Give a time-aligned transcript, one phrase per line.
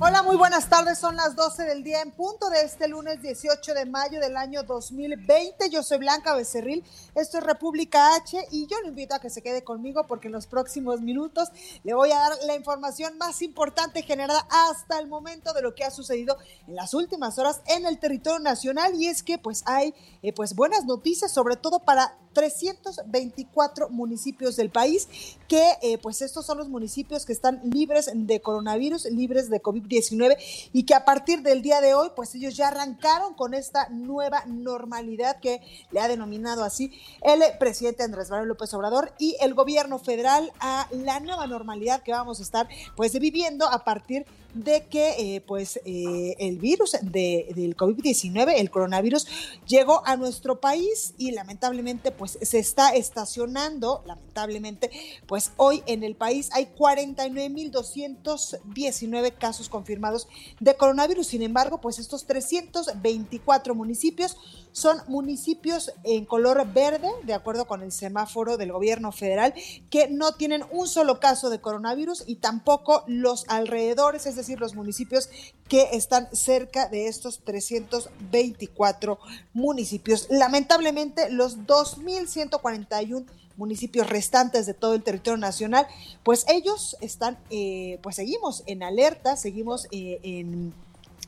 [0.00, 0.98] Hola, muy buenas tardes.
[0.98, 4.64] Son las 12 del día en punto de este lunes 18 de mayo del año
[4.64, 5.70] 2020.
[5.70, 6.82] Yo soy Blanca Becerril.
[7.14, 10.32] Esto es República H y yo lo invito a que se quede conmigo porque en
[10.32, 11.48] los próximos minutos
[11.84, 15.84] le voy a dar la información más importante generada hasta el momento de lo que
[15.84, 19.94] ha sucedido en las últimas horas en el territorio nacional y es que pues hay
[20.22, 25.08] eh, pues buenas noticias sobre todo para 324 municipios del país,
[25.48, 30.36] que eh, pues estos son los municipios que están libres de coronavirus, libres de COVID-19
[30.72, 34.44] y que a partir del día de hoy pues ellos ya arrancaron con esta nueva
[34.46, 39.98] normalidad que le ha denominado así el presidente Andrés Manuel López Obrador y el gobierno
[39.98, 44.43] federal a la nueva normalidad que vamos a estar pues viviendo a partir de
[44.90, 49.26] que eh, pues eh, el virus de, del COVID-19, el coronavirus,
[49.66, 54.90] llegó a nuestro país y lamentablemente pues se está estacionando, lamentablemente,
[55.26, 60.28] pues hoy en el país hay 49.219 casos confirmados
[60.60, 61.26] de coronavirus.
[61.26, 64.36] Sin embargo, pues estos 324 municipios
[64.72, 69.54] son municipios en color verde, de acuerdo con el semáforo del gobierno federal,
[69.88, 74.74] que no tienen un solo caso de coronavirus y tampoco los alrededores, es decir, los
[74.74, 75.28] municipios
[75.68, 79.18] que están cerca de estos 324
[79.52, 80.26] municipios.
[80.30, 85.86] Lamentablemente, los 2.141 municipios restantes de todo el territorio nacional,
[86.22, 90.74] pues ellos están, eh, pues seguimos en alerta, seguimos eh, en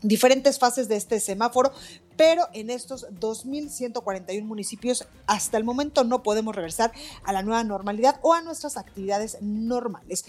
[0.03, 1.73] diferentes fases de este semáforo,
[2.17, 6.93] pero en estos 2.141 municipios hasta el momento no podemos regresar
[7.25, 10.25] a la nueva normalidad o a nuestras actividades normales.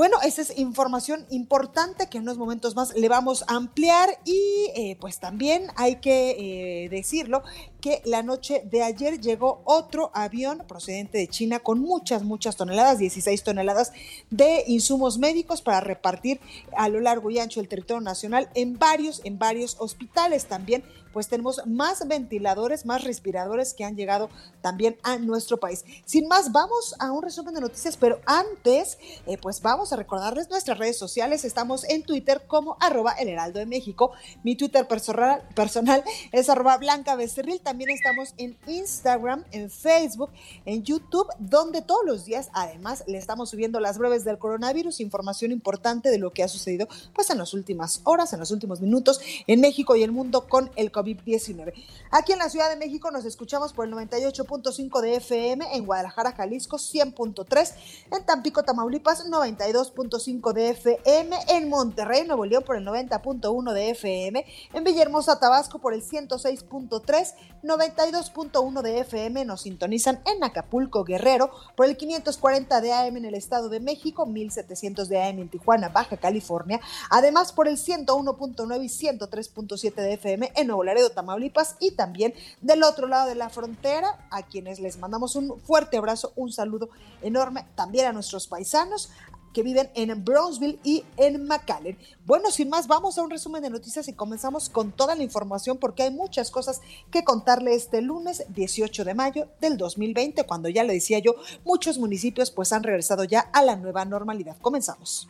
[0.00, 4.70] Bueno, esa es información importante que en unos momentos más le vamos a ampliar y
[4.74, 7.42] eh, pues también hay que eh, decirlo
[7.80, 12.98] que la noche de ayer llegó otro avión procedente de China con muchas, muchas toneladas,
[12.98, 13.92] 16 toneladas
[14.30, 16.40] de insumos médicos para repartir
[16.76, 21.28] a lo largo y ancho del territorio nacional en varios, en varios hospitales también pues
[21.28, 24.30] tenemos más ventiladores, más respiradores que han llegado
[24.60, 25.84] también a nuestro país.
[26.04, 30.50] Sin más, vamos a un resumen de noticias, pero antes, eh, pues vamos a recordarles
[30.50, 31.44] nuestras redes sociales.
[31.44, 34.12] Estamos en Twitter como arroba el heraldo de México.
[34.44, 37.60] Mi Twitter personal, personal es arroba blanca becerril.
[37.70, 40.30] También estamos en Instagram, en Facebook,
[40.64, 45.52] en YouTube, donde todos los días además le estamos subiendo las breves del coronavirus, información
[45.52, 49.20] importante de lo que ha sucedido pues en las últimas horas, en los últimos minutos
[49.46, 51.72] en México y el mundo con el COVID-19.
[52.10, 56.32] Aquí en la Ciudad de México nos escuchamos por el 98.5 de FM, en Guadalajara,
[56.32, 57.72] Jalisco 100.3,
[58.10, 64.44] en Tampico, Tamaulipas 92.5 de FM, en Monterrey, Nuevo León por el 90.1 de FM,
[64.72, 71.86] en Villahermosa, Tabasco por el 106.3, 92.1 de FM nos sintonizan en Acapulco, Guerrero por
[71.86, 76.16] el 540 de AM en el Estado de México, 1700 de AM en Tijuana, Baja
[76.16, 82.34] California, además por el 101.9 y 103.7 de FM en Nuevo Laredo, Tamaulipas y también
[82.60, 86.88] del otro lado de la frontera, a quienes les mandamos un fuerte abrazo, un saludo
[87.22, 89.10] enorme también a nuestros paisanos
[89.52, 91.98] que viven en Brownsville y en McAllen.
[92.26, 95.78] Bueno, sin más, vamos a un resumen de noticias y comenzamos con toda la información
[95.78, 96.80] porque hay muchas cosas
[97.10, 101.34] que contarle este lunes 18 de mayo del 2020, cuando ya le decía yo,
[101.64, 104.56] muchos municipios pues han regresado ya a la nueva normalidad.
[104.60, 105.28] Comenzamos.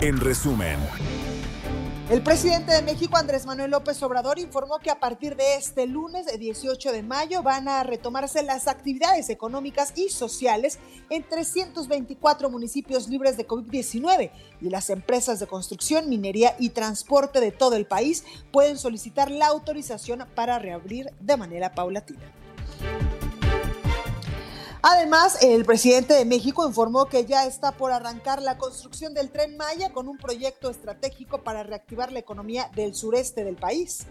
[0.00, 0.78] En resumen.
[2.08, 6.26] El presidente de México, Andrés Manuel López Obrador, informó que a partir de este lunes
[6.38, 10.78] 18 de mayo van a retomarse las actividades económicas y sociales
[11.10, 14.30] en 324 municipios libres de COVID-19
[14.60, 19.48] y las empresas de construcción, minería y transporte de todo el país pueden solicitar la
[19.48, 22.22] autorización para reabrir de manera paulatina.
[24.88, 29.56] Además, el presidente de México informó que ya está por arrancar la construcción del tren
[29.56, 34.06] Maya con un proyecto estratégico para reactivar la economía del sureste del país.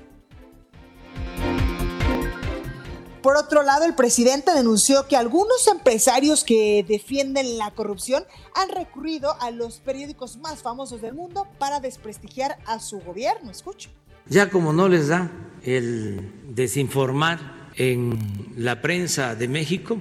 [3.22, 9.34] por otro lado, el presidente denunció que algunos empresarios que defienden la corrupción han recurrido
[9.42, 13.50] a los periódicos más famosos del mundo para desprestigiar a su gobierno.
[13.50, 13.90] Escucha.
[14.28, 15.32] Ya como no les da
[15.64, 18.20] el desinformar en
[18.58, 20.00] la prensa de México,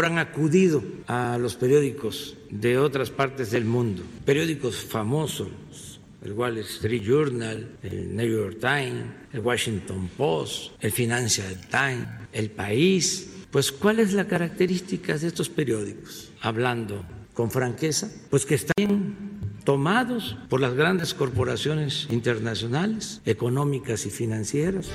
[0.00, 5.50] han acudido a los periódicos de otras partes del mundo, periódicos famosos,
[6.24, 12.50] el Wall Street Journal, el New York Times, el Washington Post, el Financial Times, el
[12.50, 13.28] País.
[13.50, 16.30] Pues, ¿cuál es la característica de estos periódicos?
[16.40, 17.04] Hablando
[17.34, 24.88] con franqueza, pues que están tomados por las grandes corporaciones internacionales, económicas y financieras.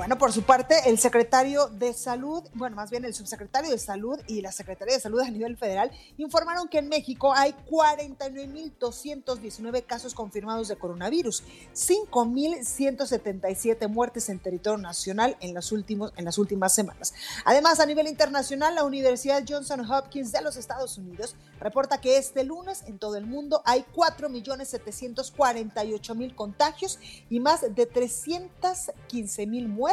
[0.00, 4.18] Bueno, por su parte, el secretario de Salud, bueno, más bien el subsecretario de Salud
[4.28, 10.14] y la Secretaría de Salud a nivel federal informaron que en México hay 49.219 casos
[10.14, 11.42] confirmados de coronavirus,
[11.74, 17.12] 5.177 muertes en territorio nacional en, los últimos, en las últimas semanas.
[17.44, 22.42] Además, a nivel internacional, la Universidad Johnson Hopkins de los Estados Unidos reporta que este
[22.42, 26.98] lunes en todo el mundo hay 4.748.000 contagios
[27.28, 29.89] y más de 315.000 muertes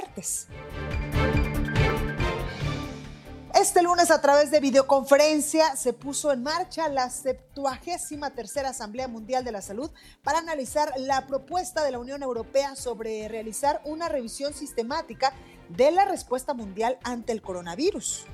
[3.54, 9.52] este lunes a través de videoconferencia se puso en marcha la 73 Asamblea Mundial de
[9.52, 9.92] la Salud
[10.24, 15.34] para analizar la propuesta de la Unión Europea sobre realizar una revisión sistemática
[15.70, 18.26] de la respuesta mundial ante el coronavirus.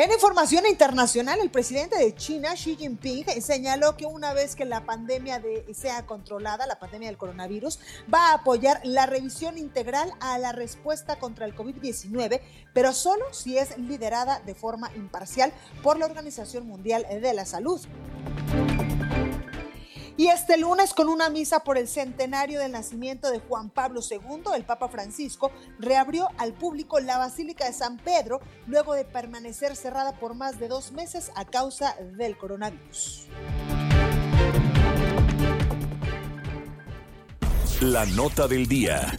[0.00, 4.86] En información internacional, el presidente de China, Xi Jinping, señaló que una vez que la
[4.86, 5.42] pandemia
[5.74, 7.78] sea controlada, la pandemia del coronavirus,
[8.12, 12.40] va a apoyar la revisión integral a la respuesta contra el COVID-19,
[12.72, 15.52] pero solo si es liderada de forma imparcial
[15.82, 17.82] por la Organización Mundial de la Salud.
[20.20, 24.52] Y este lunes, con una misa por el centenario del nacimiento de Juan Pablo II,
[24.54, 30.12] el Papa Francisco reabrió al público la Basílica de San Pedro luego de permanecer cerrada
[30.18, 33.28] por más de dos meses a causa del coronavirus.
[37.80, 39.16] La nota del día.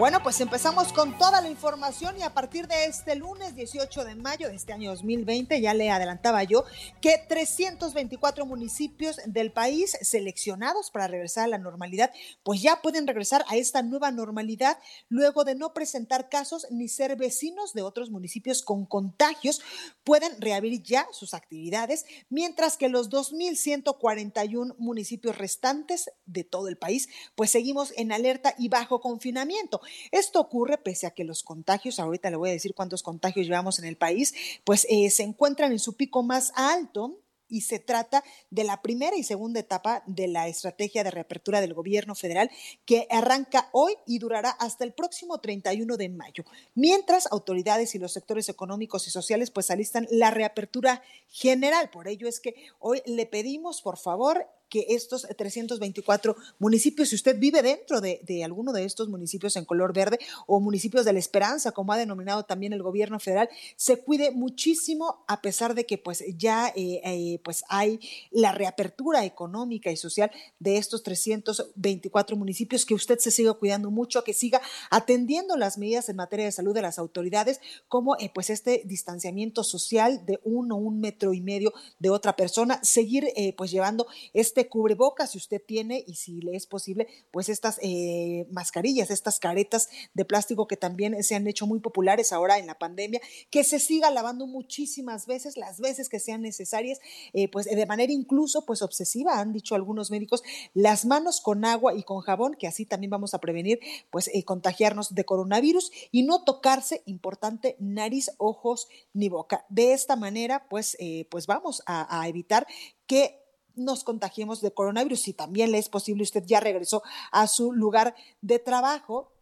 [0.00, 4.14] Bueno, pues empezamos con toda la información y a partir de este lunes 18 de
[4.14, 6.64] mayo de este año 2020, ya le adelantaba yo
[7.02, 12.12] que 324 municipios del país seleccionados para regresar a la normalidad,
[12.42, 14.78] pues ya pueden regresar a esta nueva normalidad
[15.10, 19.60] luego de no presentar casos ni ser vecinos de otros municipios con contagios,
[20.02, 27.10] pueden reabrir ya sus actividades, mientras que los 2.141 municipios restantes de todo el país,
[27.34, 29.82] pues seguimos en alerta y bajo confinamiento.
[30.10, 33.78] Esto ocurre pese a que los contagios, ahorita le voy a decir cuántos contagios llevamos
[33.78, 34.34] en el país,
[34.64, 37.20] pues eh, se encuentran en su pico más alto
[37.50, 41.74] y se trata de la primera y segunda etapa de la estrategia de reapertura del
[41.74, 42.50] gobierno federal
[42.86, 46.44] que arranca hoy y durará hasta el próximo 31 de mayo.
[46.74, 51.90] Mientras autoridades y los sectores económicos y sociales pues alistan la reapertura general.
[51.90, 57.38] Por ello es que hoy le pedimos, por favor, que estos 324 municipios, si usted
[57.38, 61.72] vive dentro de, alguno de estos municipios en color verde o municipios de la esperanza,
[61.72, 66.24] como ha denominado también el gobierno federal, se cuide muchísimo a pesar de que pues
[66.38, 68.00] ya eh, eh, pues hay
[68.30, 70.30] la reapertura económica y social
[70.60, 76.08] de estos 324 municipios, que usted se siga cuidando mucho, que siga atendiendo las medidas
[76.08, 80.76] en materia de salud de las autoridades, como eh, pues este distanciamiento social de uno,
[80.76, 85.62] un metro y medio de otra persona, seguir pues llevando este cubre cubrebocas si usted
[85.64, 90.76] tiene y si le es posible, pues estas eh, mascarillas, estas caretas de plástico que
[90.76, 95.26] también se han hecho muy populares ahora en la pandemia, que se siga lavando muchísimas
[95.26, 96.98] veces, las veces que sean necesarias,
[97.32, 100.42] eh, pues de manera incluso pues obsesiva, han dicho algunos médicos,
[100.74, 104.44] las manos con agua y con jabón, que así también vamos a prevenir pues eh,
[104.44, 109.64] contagiarnos de coronavirus y no tocarse, importante, nariz, ojos ni boca.
[109.68, 110.96] De esta manera pues,
[111.30, 112.66] pues vamos a evitar
[113.06, 113.39] que
[113.84, 115.20] nos contagiemos de coronavirus.
[115.20, 119.32] Si también le es posible, usted ya regresó a su lugar de trabajo,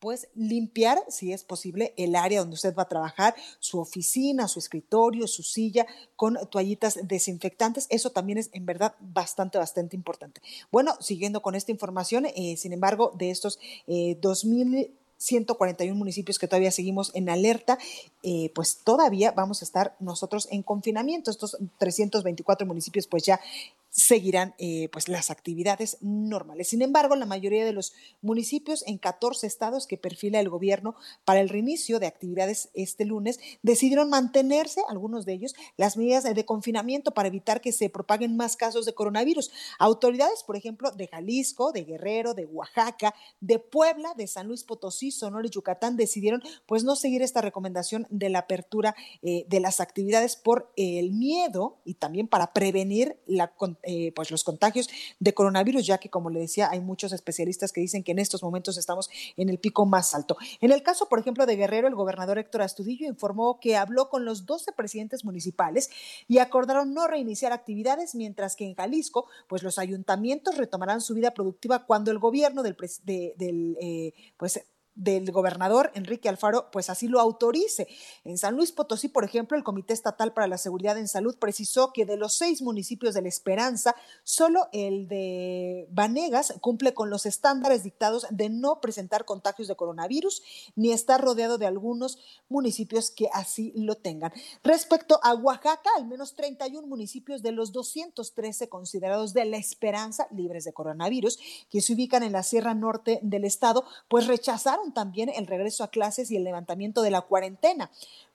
[0.00, 4.58] pues limpiar, si es posible, el área donde usted va a trabajar, su oficina, su
[4.58, 5.86] escritorio, su silla,
[6.16, 7.86] con toallitas desinfectantes.
[7.90, 10.40] Eso también es en verdad bastante, bastante importante.
[10.72, 16.48] Bueno, siguiendo con esta información, eh, sin embargo, de estos eh, 2000 141 municipios que
[16.48, 17.78] todavía seguimos en alerta,
[18.22, 21.30] eh, pues todavía vamos a estar nosotros en confinamiento.
[21.30, 23.38] Estos 324 municipios pues ya
[23.90, 26.68] seguirán eh, pues las actividades normales.
[26.68, 27.92] Sin embargo, la mayoría de los
[28.22, 30.94] municipios en 14 estados que perfila el gobierno
[31.24, 36.44] para el reinicio de actividades este lunes decidieron mantenerse, algunos de ellos, las medidas de
[36.44, 39.50] confinamiento para evitar que se propaguen más casos de coronavirus.
[39.78, 45.10] Autoridades, por ejemplo, de Jalisco, de Guerrero, de Oaxaca, de Puebla, de San Luis Potosí,
[45.10, 49.80] Sonora y Yucatán decidieron pues no seguir esta recomendación de la apertura eh, de las
[49.80, 53.48] actividades por el miedo y también para prevenir la
[53.82, 57.80] eh, pues los contagios de coronavirus, ya que como le decía, hay muchos especialistas que
[57.80, 60.36] dicen que en estos momentos estamos en el pico más alto.
[60.60, 64.24] En el caso, por ejemplo, de Guerrero, el gobernador Héctor Astudillo informó que habló con
[64.24, 65.90] los 12 presidentes municipales
[66.28, 71.32] y acordaron no reiniciar actividades, mientras que en Jalisco, pues los ayuntamientos retomarán su vida
[71.32, 74.64] productiva cuando el gobierno del, del eh, pues
[75.00, 77.88] del gobernador Enrique Alfaro, pues así lo autorice.
[78.24, 81.92] En San Luis Potosí, por ejemplo, el Comité Estatal para la Seguridad en Salud precisó
[81.92, 87.24] que de los seis municipios de La Esperanza, solo el de Vanegas cumple con los
[87.24, 90.42] estándares dictados de no presentar contagios de coronavirus
[90.76, 92.18] ni estar rodeado de algunos
[92.50, 94.32] municipios que así lo tengan.
[94.62, 100.64] Respecto a Oaxaca, al menos 31 municipios de los 213 considerados de La Esperanza libres
[100.64, 101.38] de coronavirus,
[101.70, 105.90] que se ubican en la Sierra Norte del estado, pues rechazaron también el regreso a
[105.90, 107.90] clases y el levantamiento de la cuarentena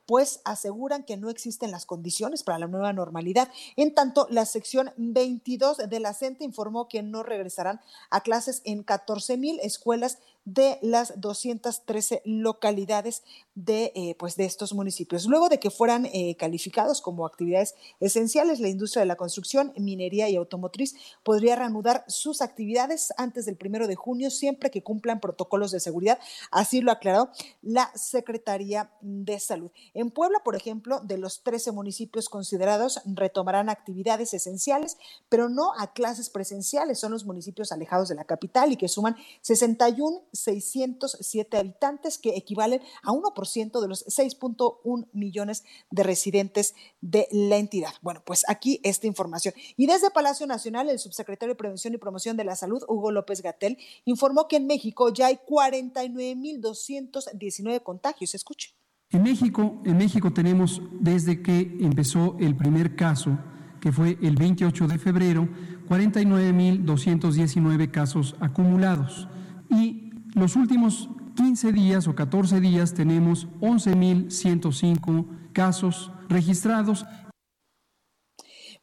[0.05, 3.49] pues aseguran que no existen las condiciones para la nueva normalidad.
[3.75, 8.83] En tanto, la sección 22 de la CENTE informó que no regresarán a clases en
[8.83, 13.23] 14 mil escuelas de las 213 localidades
[13.55, 15.25] de, eh, pues de estos municipios.
[15.25, 20.29] Luego de que fueran eh, calificados como actividades esenciales, la industria de la construcción, minería
[20.29, 25.71] y automotriz podría reanudar sus actividades antes del primero de junio, siempre que cumplan protocolos
[25.71, 26.19] de seguridad.
[26.51, 27.29] Así lo aclaró
[27.61, 29.71] la Secretaría de Salud.
[29.93, 34.97] En Puebla, por ejemplo, de los 13 municipios considerados, retomarán actividades esenciales,
[35.27, 36.99] pero no a clases presenciales.
[36.99, 42.81] Son los municipios alejados de la capital y que suman 61 607 habitantes, que equivalen
[43.03, 47.93] a 1% de los 6.1 millones de residentes de la entidad.
[48.01, 49.53] Bueno, pues aquí esta información.
[49.75, 53.41] Y desde Palacio Nacional, el subsecretario de Prevención y Promoción de la Salud, Hugo López
[53.41, 58.35] Gatel, informó que en México ya hay 49.219 contagios.
[58.35, 58.73] Escuche.
[59.11, 63.37] En México, en México tenemos desde que empezó el primer caso,
[63.79, 65.47] que fue el 28 de febrero,
[65.87, 69.27] 49.219 casos acumulados.
[69.69, 70.04] Y
[70.35, 77.05] los últimos 15 días o 14 días tenemos 11.105 casos registrados.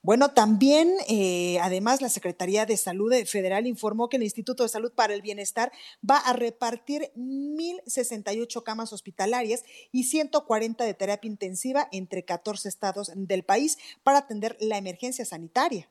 [0.05, 4.93] Bueno, también, eh, además, la Secretaría de Salud Federal informó que el Instituto de Salud
[4.93, 5.71] para el Bienestar
[6.09, 13.45] va a repartir 1.068 camas hospitalarias y 140 de terapia intensiva entre 14 estados del
[13.45, 15.89] país para atender la emergencia sanitaria.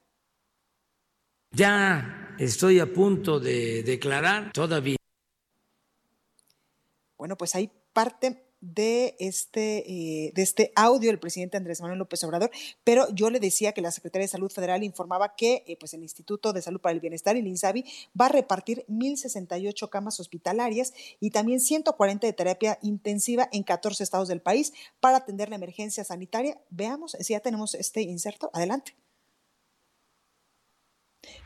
[1.54, 4.98] Ya estoy a punto de declarar todavía
[7.22, 12.24] bueno, pues hay parte de este, eh, de este audio del presidente Andrés Manuel López
[12.24, 12.50] Obrador,
[12.84, 16.02] pero yo le decía que la Secretaría de Salud Federal informaba que eh, pues el
[16.02, 17.86] Instituto de Salud para el Bienestar, el INSABI,
[18.20, 24.28] va a repartir 1.068 camas hospitalarias y también 140 de terapia intensiva en 14 estados
[24.28, 26.60] del país para atender la emergencia sanitaria.
[26.72, 28.50] Veamos si ya tenemos este inserto.
[28.52, 28.96] Adelante.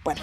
[0.04, 0.22] Bueno,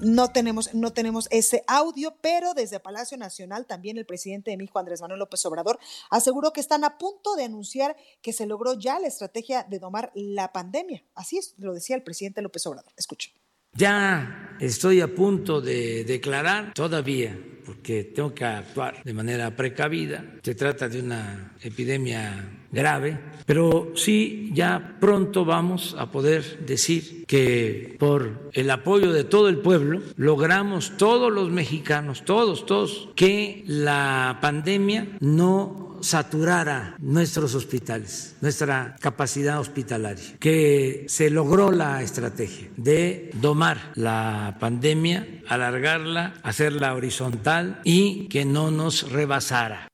[0.00, 4.78] no tenemos, no tenemos ese audio, pero desde Palacio Nacional también el presidente de México,
[4.78, 5.78] Andrés Manuel López Obrador,
[6.10, 10.10] aseguró que están a punto de anunciar que se logró ya la estrategia de domar
[10.14, 11.04] la pandemia.
[11.14, 12.92] Así es, lo decía el presidente López Obrador.
[12.96, 13.32] Escuchen.
[13.76, 20.24] Ya estoy a punto de declarar todavía porque tengo que actuar de manera precavida.
[20.42, 27.96] Se trata de una epidemia grave, pero sí ya pronto vamos a poder decir que
[27.98, 34.38] por el apoyo de todo el pueblo logramos todos los mexicanos, todos, todos, que la
[34.40, 43.92] pandemia no saturara nuestros hospitales, nuestra capacidad hospitalaria, que se logró la estrategia de domar
[43.94, 49.90] la pandemia, alargarla, hacerla horizontal y que no nos rebasara.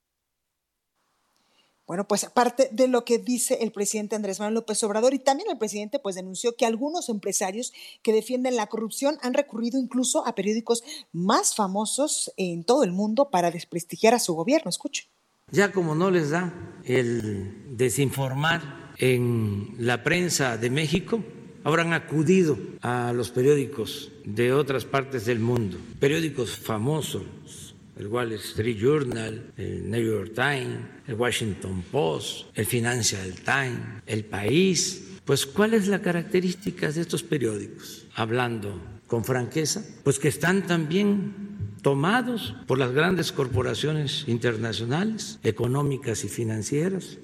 [1.87, 5.49] Bueno, pues aparte de lo que dice el presidente Andrés Manuel López Obrador y también
[5.51, 7.73] el presidente pues denunció que algunos empresarios
[8.03, 10.83] que defienden la corrupción han recurrido incluso a periódicos
[11.13, 14.69] más famosos en todo el mundo para desprestigiar a su gobierno.
[14.69, 15.09] Escuche.
[15.53, 16.53] Ya como no les da
[16.85, 21.23] el desinformar en la prensa de México,
[21.63, 28.77] habrán acudido a los periódicos de otras partes del mundo, periódicos famosos, el Wall Street
[28.77, 35.75] Journal, el New York Times, el Washington Post, el Financial Times, el País, Pues, ¿cuál
[35.75, 38.07] es la característica de estos periódicos?
[38.15, 41.46] Hablando con franqueza, pues que están también
[41.83, 47.19] tomados por las grandes corporaciones internacionales, económicas y financieras.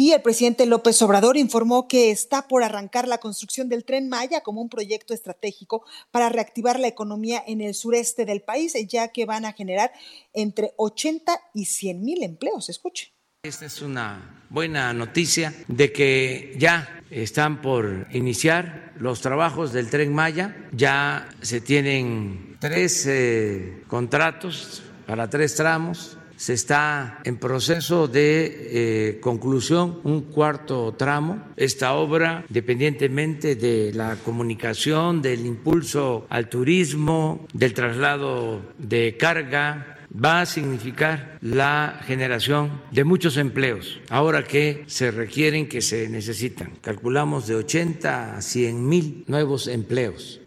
[0.00, 4.42] Y el presidente López Obrador informó que está por arrancar la construcción del tren Maya
[4.42, 9.26] como un proyecto estratégico para reactivar la economía en el sureste del país, ya que
[9.26, 9.90] van a generar
[10.32, 12.68] entre 80 y 100 mil empleos.
[12.68, 13.12] Escuche.
[13.42, 20.14] Esta es una buena noticia de que ya están por iniciar los trabajos del tren
[20.14, 28.70] Maya, ya se tienen tres eh, contratos para tres tramos se está en proceso de
[28.70, 31.42] eh, conclusión un cuarto tramo.
[31.56, 40.42] Esta obra, dependientemente de la comunicación, del impulso al turismo, del traslado de carga, va
[40.42, 46.72] a significar la generación de muchos empleos, ahora que se requieren, que se necesitan.
[46.80, 50.40] Calculamos de 80 a 100 mil nuevos empleos.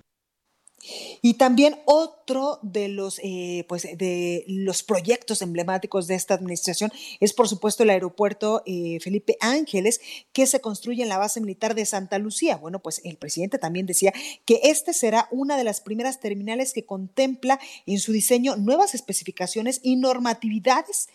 [1.21, 7.33] Y también otro de los, eh, pues, de los proyectos emblemáticos de esta administración es,
[7.33, 10.01] por supuesto, el aeropuerto eh, Felipe Ángeles,
[10.33, 12.57] que se construye en la base militar de Santa Lucía.
[12.57, 14.13] Bueno, pues el presidente también decía
[14.45, 19.79] que este será una de las primeras terminales que contempla en su diseño nuevas especificaciones
[19.83, 21.09] y normatividades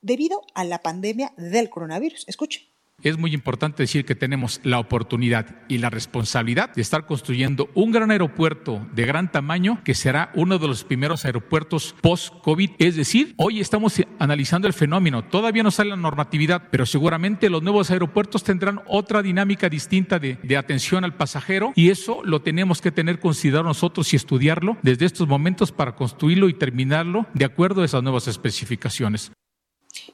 [0.00, 2.24] debido a la pandemia del coronavirus.
[2.28, 2.77] Escuche.
[3.00, 7.92] Es muy importante decir que tenemos la oportunidad y la responsabilidad de estar construyendo un
[7.92, 12.70] gran aeropuerto de gran tamaño que será uno de los primeros aeropuertos post-COVID.
[12.80, 15.22] Es decir, hoy estamos analizando el fenómeno.
[15.22, 20.56] Todavía no sale la normatividad, pero seguramente los nuevos aeropuertos tendrán otra dinámica distinta de,
[20.58, 25.28] atención al pasajero y eso lo tenemos que tener considerado nosotros y estudiarlo desde estos
[25.28, 29.30] momentos para construirlo y terminarlo de acuerdo a esas nuevas especificaciones.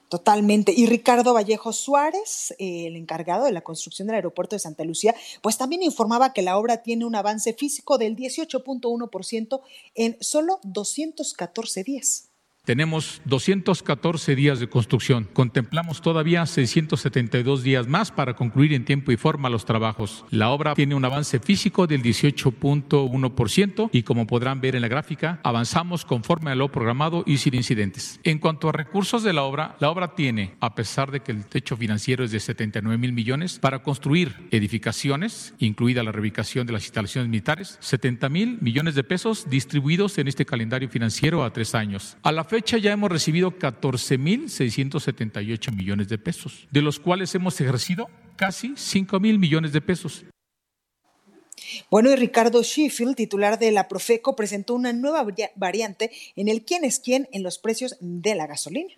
[0.08, 0.72] Totalmente.
[0.76, 5.14] Y Ricardo Vallejo Suárez, eh, el encargado de la construcción del aeropuerto de Santa Lucía,
[5.42, 9.60] pues también informaba que la obra tiene un avance físico del 18.1%
[9.94, 12.33] en solo 214 días.
[12.64, 15.28] Tenemos 214 días de construcción.
[15.34, 20.24] Contemplamos todavía 672 días más para concluir en tiempo y forma los trabajos.
[20.30, 25.40] La obra tiene un avance físico del 18.1% y como podrán ver en la gráfica,
[25.42, 28.18] avanzamos conforme a lo programado y sin incidentes.
[28.24, 31.44] En cuanto a recursos de la obra, la obra tiene, a pesar de que el
[31.44, 36.84] techo financiero es de 79 mil millones, para construir edificaciones, incluida la reubicación de las
[36.84, 42.16] instalaciones militares, 70 mil millones de pesos distribuidos en este calendario financiero a tres años.
[42.54, 49.18] Fecha ya hemos recibido 14.678 millones de pesos, de los cuales hemos ejercido casi 5
[49.18, 50.24] mil millones de pesos.
[51.90, 56.84] Bueno, y Ricardo Sheffield, titular de la Profeco, presentó una nueva variante en el quién
[56.84, 58.94] es quién en los precios de la gasolina.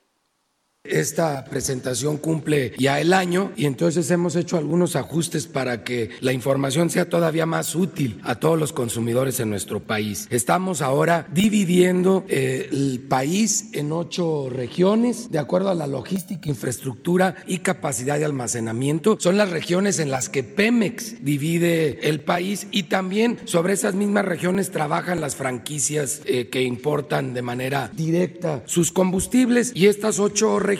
[0.90, 6.32] Esta presentación cumple ya el año y entonces hemos hecho algunos ajustes para que la
[6.32, 10.26] información sea todavía más útil a todos los consumidores en nuestro país.
[10.30, 17.36] Estamos ahora dividiendo eh, el país en ocho regiones de acuerdo a la logística, infraestructura
[17.46, 19.16] y capacidad de almacenamiento.
[19.20, 24.24] Son las regiones en las que Pemex divide el país y también sobre esas mismas
[24.24, 30.58] regiones trabajan las franquicias eh, que importan de manera directa sus combustibles y estas ocho
[30.58, 30.75] regiones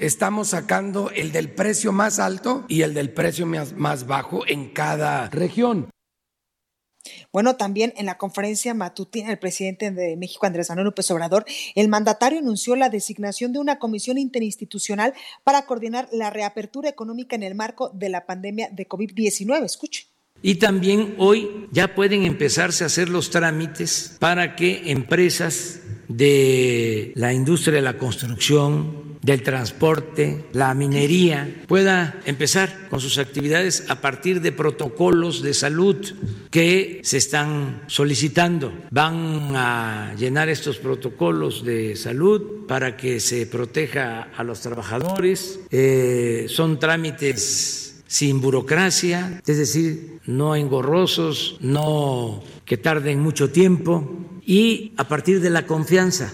[0.00, 5.28] estamos sacando el del precio más alto y el del precio más, bajo en cada
[5.30, 5.88] región.
[7.32, 11.88] Bueno, también en la conferencia matutina del presidente de México, Andrés Manuel López Obrador, el
[11.88, 17.54] mandatario anunció la designación de una comisión interinstitucional para coordinar la reapertura económica en el
[17.54, 19.64] marco de la pandemia de COVID-19.
[19.64, 20.08] Escuche.
[20.42, 27.32] Y también hoy ya pueden empezarse a hacer los trámites para que empresas de la
[27.32, 34.40] industria de la construcción, del transporte, la minería, pueda empezar con sus actividades a partir
[34.40, 35.96] de protocolos de salud
[36.48, 38.72] que se están solicitando.
[38.92, 45.58] Van a llenar estos protocolos de salud para que se proteja a los trabajadores.
[45.72, 54.08] Eh, son trámites sin burocracia, es decir, no engorrosos, no que tarden mucho tiempo
[54.46, 56.32] y a partir de la confianza.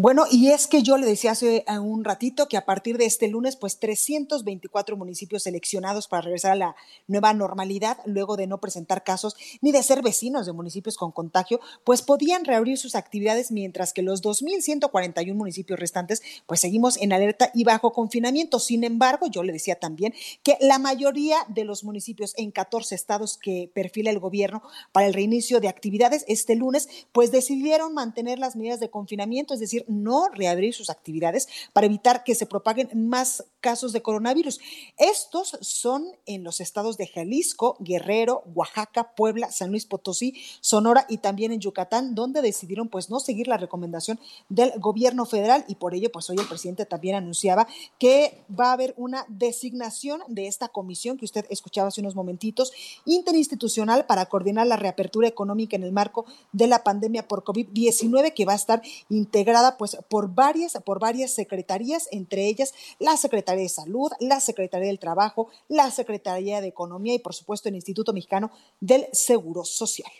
[0.00, 3.04] Bueno, y es que yo le decía hace eh, un ratito que a partir de
[3.04, 6.76] este lunes, pues 324 municipios seleccionados para regresar a la
[7.08, 11.58] nueva normalidad, luego de no presentar casos ni de ser vecinos de municipios con contagio,
[11.82, 17.50] pues podían reabrir sus actividades, mientras que los 2.141 municipios restantes, pues seguimos en alerta
[17.52, 18.60] y bajo confinamiento.
[18.60, 23.36] Sin embargo, yo le decía también que la mayoría de los municipios en 14 estados
[23.36, 28.54] que perfila el gobierno para el reinicio de actividades este lunes, pues decidieron mantener las
[28.54, 33.44] medidas de confinamiento es decir, no reabrir sus actividades para evitar que se propaguen más
[33.60, 34.60] casos de coronavirus.
[34.96, 41.18] Estos son en los estados de Jalisco, Guerrero, Oaxaca, Puebla, San Luis Potosí, Sonora y
[41.18, 45.94] también en Yucatán, donde decidieron pues no seguir la recomendación del gobierno federal y por
[45.94, 47.66] ello pues hoy el presidente también anunciaba
[47.98, 52.72] que va a haber una designación de esta comisión que usted escuchaba hace unos momentitos,
[53.04, 58.44] interinstitucional para coordinar la reapertura económica en el marco de la pandemia por COVID-19 que
[58.44, 63.68] va a estar integrada pues por varias por varias secretarías, entre ellas la Secretaría de
[63.68, 68.50] Salud, la Secretaría del Trabajo, la Secretaría de Economía y por supuesto el Instituto Mexicano
[68.80, 70.12] del Seguro Social.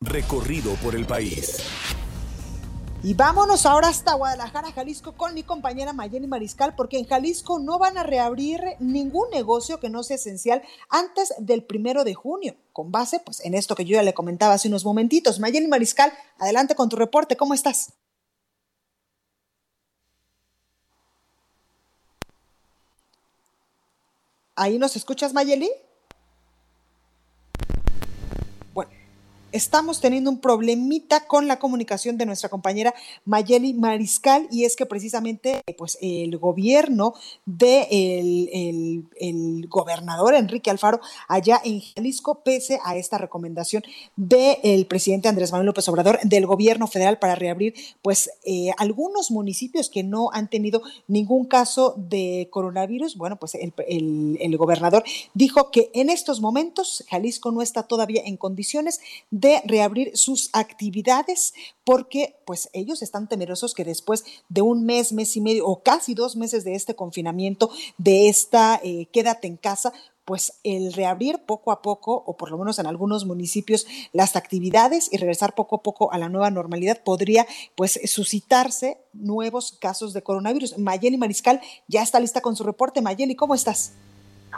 [0.00, 1.58] Recorrido por el país.
[3.06, 7.78] Y vámonos ahora hasta Guadalajara, Jalisco, con mi compañera Mayeni Mariscal, porque en Jalisco no
[7.78, 12.90] van a reabrir ningún negocio que no sea esencial antes del primero de junio, con
[12.90, 15.38] base pues, en esto que yo ya le comentaba hace unos momentitos.
[15.38, 17.92] Mayeni Mariscal, adelante con tu reporte, ¿cómo estás?
[24.56, 25.70] ¿Ahí nos escuchas, Mayeli?
[29.54, 32.92] Estamos teniendo un problemita con la comunicación de nuestra compañera
[33.24, 37.14] Mayeli Mariscal y es que precisamente pues el gobierno
[37.46, 43.84] del de el, gobernador Enrique Alfaro allá en Jalisco, pese a esta recomendación
[44.16, 49.88] del presidente Andrés Manuel López Obrador del gobierno federal para reabrir pues eh, algunos municipios
[49.88, 53.72] que no han tenido ningún caso de coronavirus, bueno pues el,
[54.40, 59.60] el gobernador dijo que en estos momentos Jalisco no está todavía en condiciones de de
[59.66, 61.52] reabrir sus actividades
[61.84, 66.14] porque pues ellos están temerosos que después de un mes, mes y medio o casi
[66.14, 69.92] dos meses de este confinamiento, de esta eh, quédate en casa,
[70.24, 75.12] pues el reabrir poco a poco, o por lo menos en algunos municipios, las actividades
[75.12, 80.22] y regresar poco a poco a la nueva normalidad podría pues suscitarse nuevos casos de
[80.22, 80.78] coronavirus.
[80.78, 83.02] Mayeli Mariscal ya está lista con su reporte.
[83.02, 83.92] Mayeli, ¿cómo estás?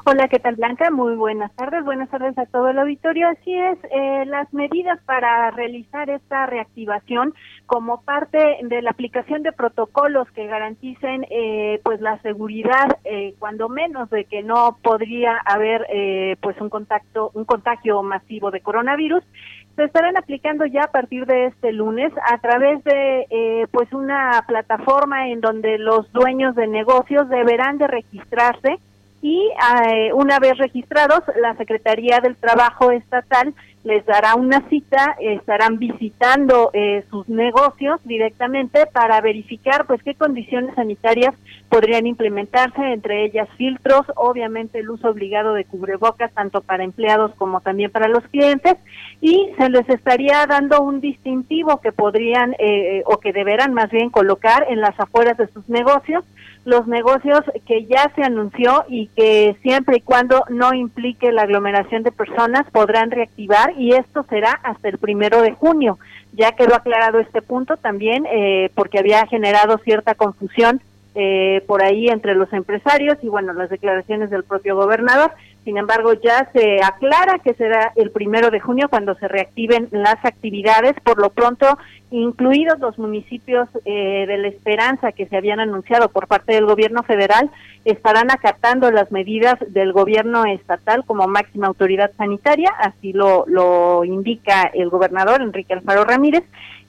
[0.04, 0.90] Hola, ¿qué tal Blanca?
[0.90, 1.84] Muy buenas tardes.
[1.84, 3.28] Buenas tardes a todo el auditorio.
[3.28, 7.34] Así es, eh, las medidas para realizar esta reactivación
[7.66, 13.68] como parte de la aplicación de protocolos que garanticen eh, pues la seguridad, eh, cuando
[13.68, 15.86] menos de que no podría haber
[16.40, 19.24] pues un contacto, un contagio masivo de coronavirus,
[19.74, 25.28] se estarán aplicando ya a partir de este lunes a través de pues una plataforma
[25.28, 28.78] en donde los dueños de negocios deberán de registrarse
[29.22, 29.50] y
[29.88, 33.54] eh, una vez registrados, la Secretaría del Trabajo Estatal
[33.86, 40.74] les dará una cita, estarán visitando eh, sus negocios directamente para verificar pues qué condiciones
[40.74, 41.34] sanitarias
[41.68, 47.60] podrían implementarse, entre ellas filtros, obviamente el uso obligado de cubrebocas tanto para empleados como
[47.60, 48.74] también para los clientes
[49.20, 54.10] y se les estaría dando un distintivo que podrían eh, o que deberán más bien
[54.10, 56.24] colocar en las afueras de sus negocios
[56.66, 62.02] los negocios que ya se anunció y que siempre y cuando no implique la aglomeración
[62.02, 65.96] de personas podrán reactivar y esto será hasta el primero de junio.
[66.32, 70.80] Ya quedó aclarado este punto también eh, porque había generado cierta confusión
[71.14, 75.30] eh, por ahí entre los empresarios y bueno, las declaraciones del propio gobernador.
[75.66, 80.24] Sin embargo, ya se aclara que será el primero de junio cuando se reactiven las
[80.24, 80.94] actividades.
[81.02, 81.76] Por lo pronto,
[82.12, 87.02] incluidos los municipios eh, de la Esperanza que se habían anunciado por parte del gobierno
[87.02, 87.50] federal,
[87.84, 94.70] estarán acatando las medidas del gobierno estatal como máxima autoridad sanitaria, así lo, lo indica
[94.72, 96.44] el gobernador Enrique Alfaro Ramírez,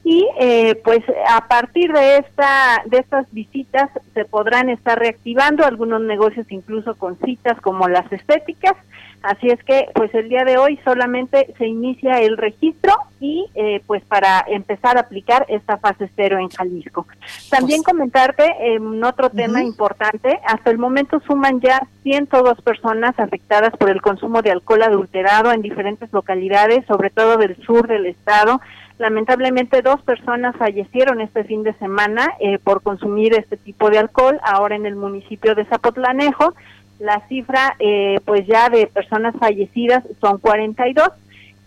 [0.10, 6.00] y eh, pues a partir de esta de estas visitas se podrán estar reactivando algunos
[6.00, 8.78] negocios incluso con citas como las estéticas.
[9.22, 13.82] Así es que pues el día de hoy solamente se inicia el registro y eh,
[13.86, 17.06] pues para empezar a aplicar esta fase cero en Jalisco.
[17.50, 23.72] También pues comentarte en otro tema importante hasta el momento suman ya 102 personas afectadas
[23.78, 28.62] por el consumo de alcohol adulterado en diferentes localidades sobre todo del sur del estado
[28.98, 34.40] Lamentablemente dos personas fallecieron este fin de semana eh, por consumir este tipo de alcohol,
[34.44, 36.56] ahora en el municipio de Zapotlanejo.
[37.00, 41.10] La cifra, eh, pues ya de personas fallecidas son 42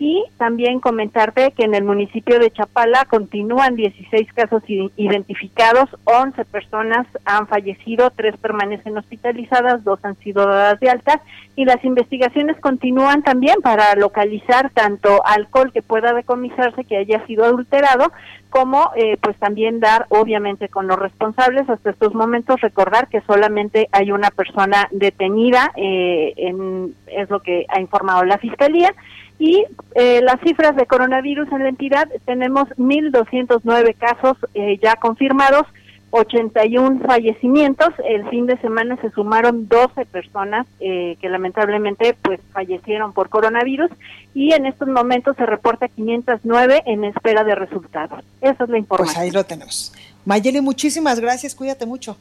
[0.01, 7.05] y también comentarte que en el municipio de Chapala continúan 16 casos identificados, 11 personas
[7.23, 11.21] han fallecido, 3 permanecen hospitalizadas, 2 han sido dadas de alta
[11.55, 17.45] y las investigaciones continúan también para localizar tanto alcohol que pueda decomisarse que haya sido
[17.45, 18.11] adulterado
[18.51, 23.87] como eh, pues también dar obviamente con los responsables hasta estos momentos recordar que solamente
[23.91, 28.93] hay una persona detenida eh, en, es lo que ha informado la fiscalía.
[29.39, 35.65] Y eh, las cifras de coronavirus en la entidad tenemos 1.209 casos eh, ya confirmados,
[36.11, 37.89] 81 fallecimientos.
[38.05, 43.89] El fin de semana se sumaron 12 personas eh, que lamentablemente pues fallecieron por coronavirus
[44.33, 48.23] y en estos momentos se reporta 509 en espera de resultados.
[48.41, 49.15] Esa es la información.
[49.15, 49.93] Pues ahí lo tenemos.
[50.25, 51.55] Mayeli, muchísimas gracias.
[51.55, 52.17] Cuídate mucho.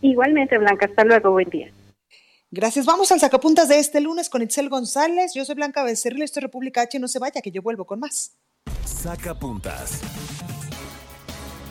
[0.00, 0.86] Igualmente, Blanca.
[0.86, 1.32] Hasta luego.
[1.32, 1.68] Buen día.
[2.50, 2.84] Gracias.
[2.84, 5.32] Vamos al sacapuntas de este lunes con Itzel González.
[5.34, 6.98] Yo soy Blanca Becerril, esto es República H.
[6.98, 8.32] No se vaya, que yo vuelvo con más.
[8.84, 10.00] Sacapuntas.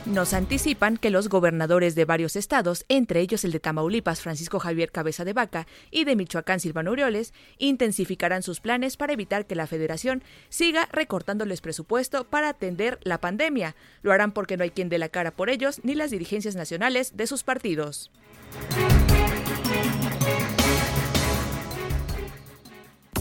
[0.09, 4.91] Nos anticipan que los gobernadores de varios estados, entre ellos el de Tamaulipas, Francisco Javier
[4.91, 9.67] Cabeza de Vaca, y de Michoacán, Silvano Aureoles, intensificarán sus planes para evitar que la
[9.67, 13.75] federación siga recortándoles presupuesto para atender la pandemia.
[14.01, 17.15] Lo harán porque no hay quien dé la cara por ellos ni las dirigencias nacionales
[17.15, 18.09] de sus partidos.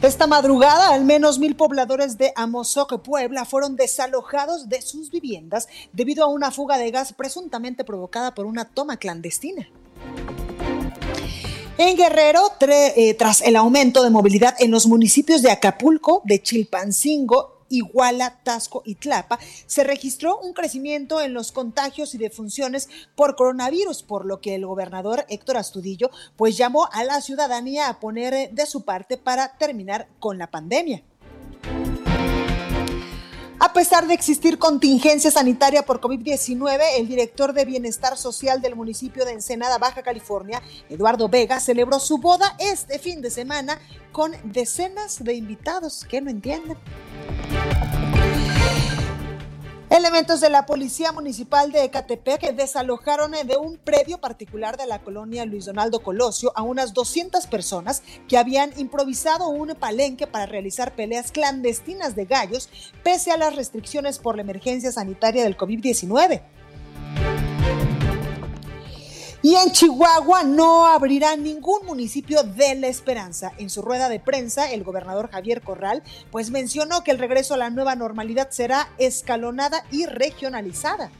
[0.00, 6.22] Esta madrugada, al menos mil pobladores de Amozoc, Puebla, fueron desalojados de sus viviendas debido
[6.22, 9.68] a una fuga de gas presuntamente provocada por una toma clandestina.
[11.78, 17.57] En Guerrero, eh, tras el aumento de movilidad en los municipios de Acapulco, de Chilpancingo
[17.68, 24.02] Iguala, Tasco y Tlapa, se registró un crecimiento en los contagios y defunciones por coronavirus,
[24.02, 28.66] por lo que el gobernador Héctor Astudillo pues llamó a la ciudadanía a poner de
[28.66, 31.02] su parte para terminar con la pandemia.
[33.68, 39.26] A pesar de existir contingencia sanitaria por COVID-19, el director de Bienestar Social del municipio
[39.26, 43.78] de Ensenada, Baja California, Eduardo Vega, celebró su boda este fin de semana
[44.10, 46.78] con decenas de invitados que no entienden.
[49.90, 55.46] Elementos de la Policía Municipal de Ecatepec desalojaron de un predio particular de la colonia
[55.46, 61.32] Luis Donaldo Colosio a unas 200 personas que habían improvisado un palenque para realizar peleas
[61.32, 62.68] clandestinas de gallos
[63.02, 66.42] pese a las restricciones por la emergencia sanitaria del COVID-19.
[69.40, 73.52] Y en Chihuahua no abrirá ningún municipio de la esperanza.
[73.56, 77.58] En su rueda de prensa, el gobernador Javier Corral pues mencionó que el regreso a
[77.58, 81.12] la nueva normalidad será escalonada y regionalizada.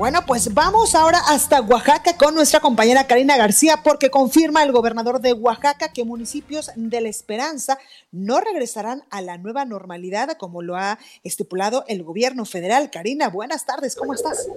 [0.00, 5.20] Bueno, pues vamos ahora hasta Oaxaca con nuestra compañera Karina García porque confirma el gobernador
[5.20, 7.76] de Oaxaca que municipios de La Esperanza
[8.10, 12.88] no regresarán a la nueva normalidad como lo ha estipulado el gobierno federal.
[12.90, 14.48] Karina, buenas tardes, ¿cómo estás?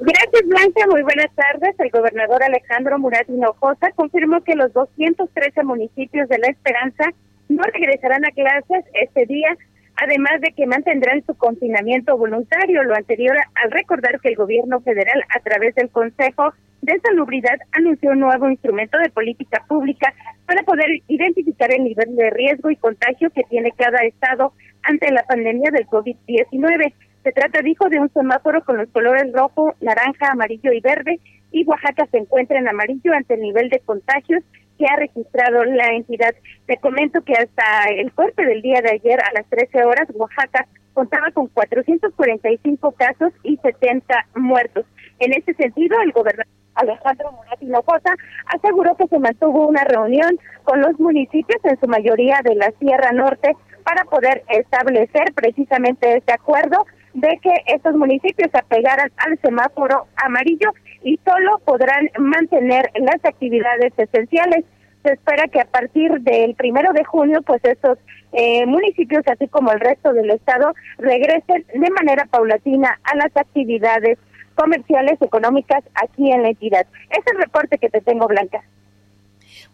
[0.00, 0.88] Gracias, Blanca.
[0.90, 1.74] Muy buenas tardes.
[1.78, 7.04] El gobernador Alejandro Murat Hinojosa confirmó que los 213 municipios de La Esperanza
[7.48, 9.56] no regresarán a clases este día
[9.96, 15.22] además de que mantendrán su confinamiento voluntario, lo anterior al recordar que el gobierno federal,
[15.34, 16.52] a través del Consejo
[16.82, 20.12] de Salubridad, anunció un nuevo instrumento de política pública
[20.46, 24.52] para poder identificar el nivel de riesgo y contagio que tiene cada estado
[24.82, 26.92] ante la pandemia del COVID-19.
[27.22, 31.20] Se trata, dijo, de un semáforo con los colores rojo, naranja, amarillo y verde,
[31.52, 34.42] y Oaxaca se encuentra en amarillo ante el nivel de contagios
[34.78, 36.34] que ha registrado la entidad.
[36.66, 40.66] Te comento que hasta el corte del día de ayer a las 13 horas, Oaxaca
[40.92, 44.86] contaba con 445 casos y 70 muertos.
[45.18, 48.14] En este sentido, el gobernador Alejandro Murat Hinojosa
[48.46, 53.12] aseguró que se mantuvo una reunión con los municipios, en su mayoría de la Sierra
[53.12, 53.52] Norte,
[53.84, 60.70] para poder establecer precisamente este acuerdo de que estos municipios se apegaran al semáforo amarillo
[61.02, 64.64] y solo podrán mantener las actividades esenciales.
[65.02, 67.98] Se espera que a partir del primero de junio, pues estos
[68.32, 74.18] eh, municipios, así como el resto del estado, regresen de manera paulatina a las actividades
[74.54, 76.86] comerciales, económicas aquí en la entidad.
[77.10, 78.62] Es el reporte que te tengo, Blanca.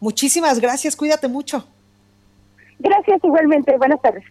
[0.00, 1.66] Muchísimas gracias, cuídate mucho.
[2.78, 4.24] Gracias igualmente, buenas tardes.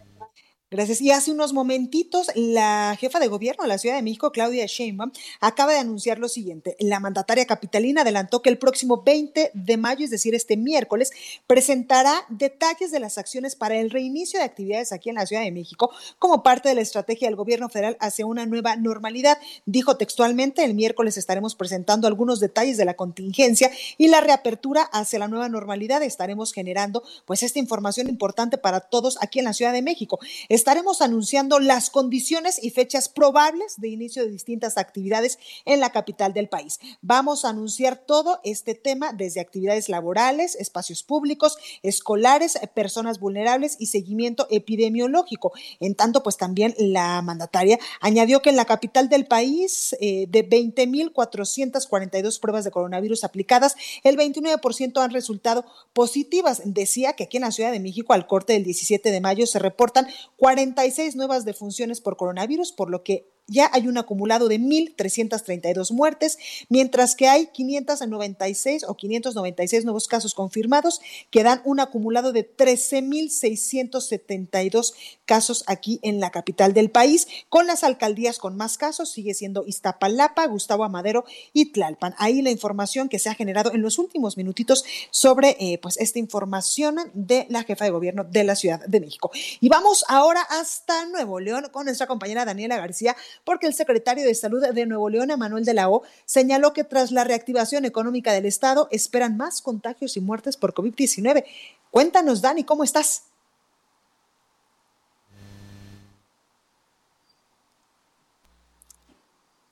[0.71, 1.01] Gracias.
[1.01, 5.11] Y hace unos momentitos, la jefa de gobierno de la Ciudad de México, Claudia Sheinbaum,
[5.39, 6.75] acaba de anunciar lo siguiente.
[6.77, 11.09] La mandataria capitalina adelantó que el próximo 20 de mayo, es decir, este miércoles,
[11.47, 15.51] presentará detalles de las acciones para el reinicio de actividades aquí en la Ciudad de
[15.51, 19.39] México como parte de la estrategia del gobierno federal hacia una nueva normalidad.
[19.65, 25.17] Dijo textualmente, el miércoles estaremos presentando algunos detalles de la contingencia y la reapertura hacia
[25.17, 26.03] la nueva normalidad.
[26.03, 30.19] Estaremos generando pues esta información importante para todos aquí en la Ciudad de México
[30.59, 36.33] estaremos anunciando las condiciones y fechas probables de inicio de distintas actividades en la capital
[36.33, 36.81] del país.
[37.01, 43.85] Vamos a anunciar todo este tema desde actividades laborales, espacios públicos, escolares, personas vulnerables y
[43.85, 45.53] seguimiento epidemiológico.
[45.79, 50.47] En tanto, pues también la mandataria añadió que en la capital del país, eh, de
[50.47, 56.61] 20.442 pruebas de coronavirus aplicadas, el 29% han resultado positivas.
[56.65, 59.59] Decía que aquí en la Ciudad de México, al corte del 17 de mayo, se
[59.59, 60.09] reportan
[60.49, 66.37] 46 nuevas defunciones por coronavirus, por lo que ya hay un acumulado de 1.332 muertes,
[66.69, 74.93] mientras que hay 596 o 596 nuevos casos confirmados, que dan un acumulado de 13.672
[75.25, 77.27] casos aquí en la capital del país.
[77.49, 82.15] Con las alcaldías con más casos sigue siendo Iztapalapa, Gustavo Amadero y Tlalpan.
[82.17, 86.19] Ahí la información que se ha generado en los últimos minutitos sobre eh, pues esta
[86.19, 89.31] información de la jefa de gobierno de la Ciudad de México.
[89.59, 94.35] Y vamos ahora hasta Nuevo León con nuestra compañera Daniela García porque el secretario de
[94.35, 98.45] Salud de Nuevo León, Manuel de la O, señaló que tras la reactivación económica del
[98.45, 101.45] Estado esperan más contagios y muertes por COVID-19.
[101.91, 103.23] Cuéntanos, Dani, ¿cómo estás?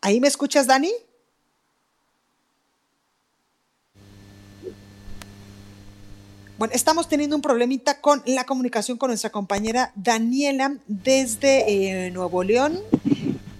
[0.02, 0.92] ¿Ahí me escuchas, Dani?
[6.58, 12.44] Bueno, estamos teniendo un problemita con la comunicación con nuestra compañera Daniela desde eh, Nuevo
[12.44, 12.80] León.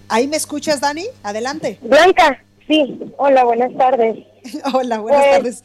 [0.10, 1.06] ¿Ahí me escuchas, Dani?
[1.24, 1.78] Adelante.
[1.82, 3.00] Blanca, sí.
[3.18, 4.18] Hola, buenas tardes.
[4.74, 5.64] Hola, buenas tardes.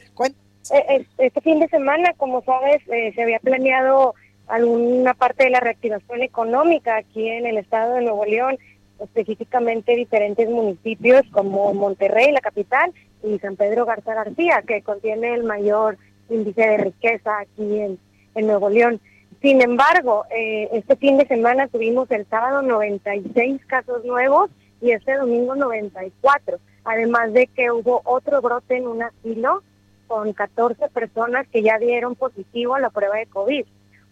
[0.70, 4.14] Eh, este fin de semana, como sabes, eh, se había planeado
[4.48, 8.58] alguna parte de la reactivación económica aquí en el estado de Nuevo León,
[9.00, 15.44] específicamente diferentes municipios como Monterrey, la capital, y San Pedro Garza García, que contiene el
[15.44, 17.98] mayor índice de riqueza aquí en,
[18.34, 19.00] en Nuevo León.
[19.42, 24.48] Sin embargo, eh, este fin de semana tuvimos el sábado 96 casos nuevos
[24.80, 29.64] y este domingo 94, además de que hubo otro brote en un asilo
[30.06, 33.64] con 14 personas que ya dieron positivo a la prueba de COVID.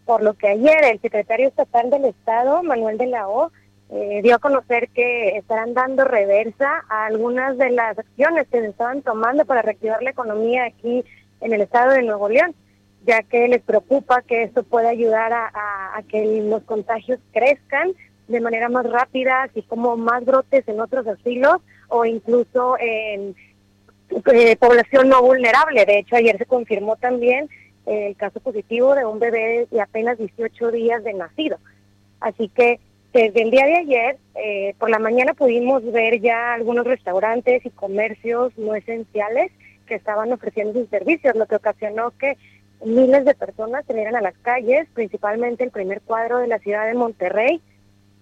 [0.04, 3.52] Por lo que ayer el secretario estatal del Estado, Manuel de la O,
[3.90, 8.66] eh, dio a conocer que estarán dando reversa a algunas de las acciones que se
[8.66, 11.04] estaban tomando para reactivar la economía aquí
[11.40, 12.52] en el estado de Nuevo León
[13.06, 17.92] ya que les preocupa que esto pueda ayudar a, que los contagios crezcan
[18.28, 21.58] de manera más rápida, así como más brotes en otros asilos
[21.88, 23.34] o incluso en
[24.32, 25.84] eh, población no vulnerable.
[25.84, 27.48] De hecho, ayer se confirmó también
[27.86, 31.58] el caso positivo de un bebé de apenas 18 días de nacido.
[32.20, 32.78] Así que
[33.12, 37.70] desde el día de ayer, eh, por la mañana pudimos ver ya algunos restaurantes y
[37.70, 39.50] comercios no esenciales
[39.86, 42.36] que estaban ofreciendo sus servicios, lo que ocasionó que
[42.84, 46.94] miles de personas salieron a las calles, principalmente el primer cuadro de la ciudad de
[46.94, 47.60] Monterrey,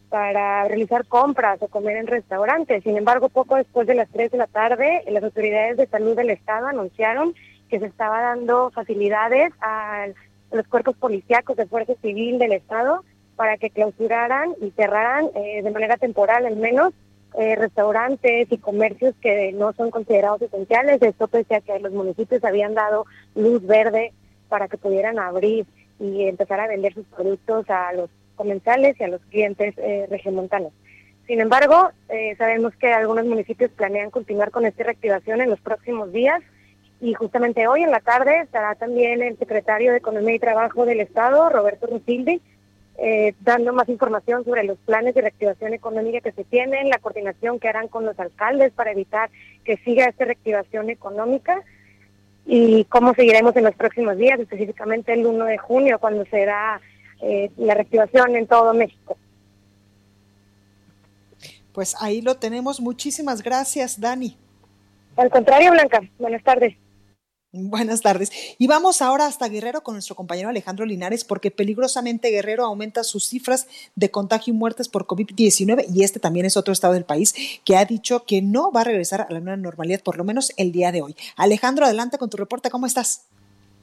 [0.09, 2.83] para realizar compras o comer en restaurantes.
[2.83, 6.31] Sin embargo, poco después de las 3 de la tarde, las autoridades de salud del
[6.31, 7.35] Estado anunciaron
[7.69, 10.07] que se estaba dando facilidades a
[10.51, 13.05] los cuerpos policíacos de Fuerza Civil del Estado
[13.37, 16.95] para que clausuraran y cerraran eh, de manera temporal al menos
[17.39, 21.03] eh, restaurantes y comercios que no son considerados esenciales.
[21.03, 24.13] Esto pese a que los municipios habían dado luz verde
[24.49, 25.67] para que pudieran abrir
[26.01, 30.73] y empezar a vender sus productos a los comensales y a los clientes eh, regiomontanos.
[31.27, 36.11] Sin embargo, eh, sabemos que algunos municipios planean continuar con esta reactivación en los próximos
[36.13, 36.41] días
[37.01, 41.01] y justamente hoy en la tarde estará también el secretario de Economía y Trabajo del
[41.01, 42.41] Estado, Roberto Rutildi,
[42.97, 47.61] eh, dando más información sobre los planes de reactivación económica que se tienen, la coordinación
[47.61, 49.31] que harán con los alcaldes para evitar
[49.65, 51.63] que siga esta reactivación económica
[52.51, 56.81] y cómo seguiremos en los próximos días, específicamente el 1 de junio, cuando será
[57.21, 59.19] eh, la reactivación en todo México.
[61.75, 62.81] Pues ahí lo tenemos.
[62.81, 64.35] Muchísimas gracias, Dani.
[65.17, 66.01] Al contrario, Blanca.
[66.19, 66.75] Buenas tardes.
[67.51, 68.31] Buenas tardes.
[68.59, 73.25] Y vamos ahora hasta Guerrero con nuestro compañero Alejandro Linares, porque peligrosamente Guerrero aumenta sus
[73.25, 77.35] cifras de contagio y muertes por COVID-19 y este también es otro estado del país
[77.65, 80.53] que ha dicho que no va a regresar a la nueva normalidad, por lo menos
[80.59, 81.17] el día de hoy.
[81.39, 83.27] Alejandro, adelante con tu reporte, ¿cómo estás?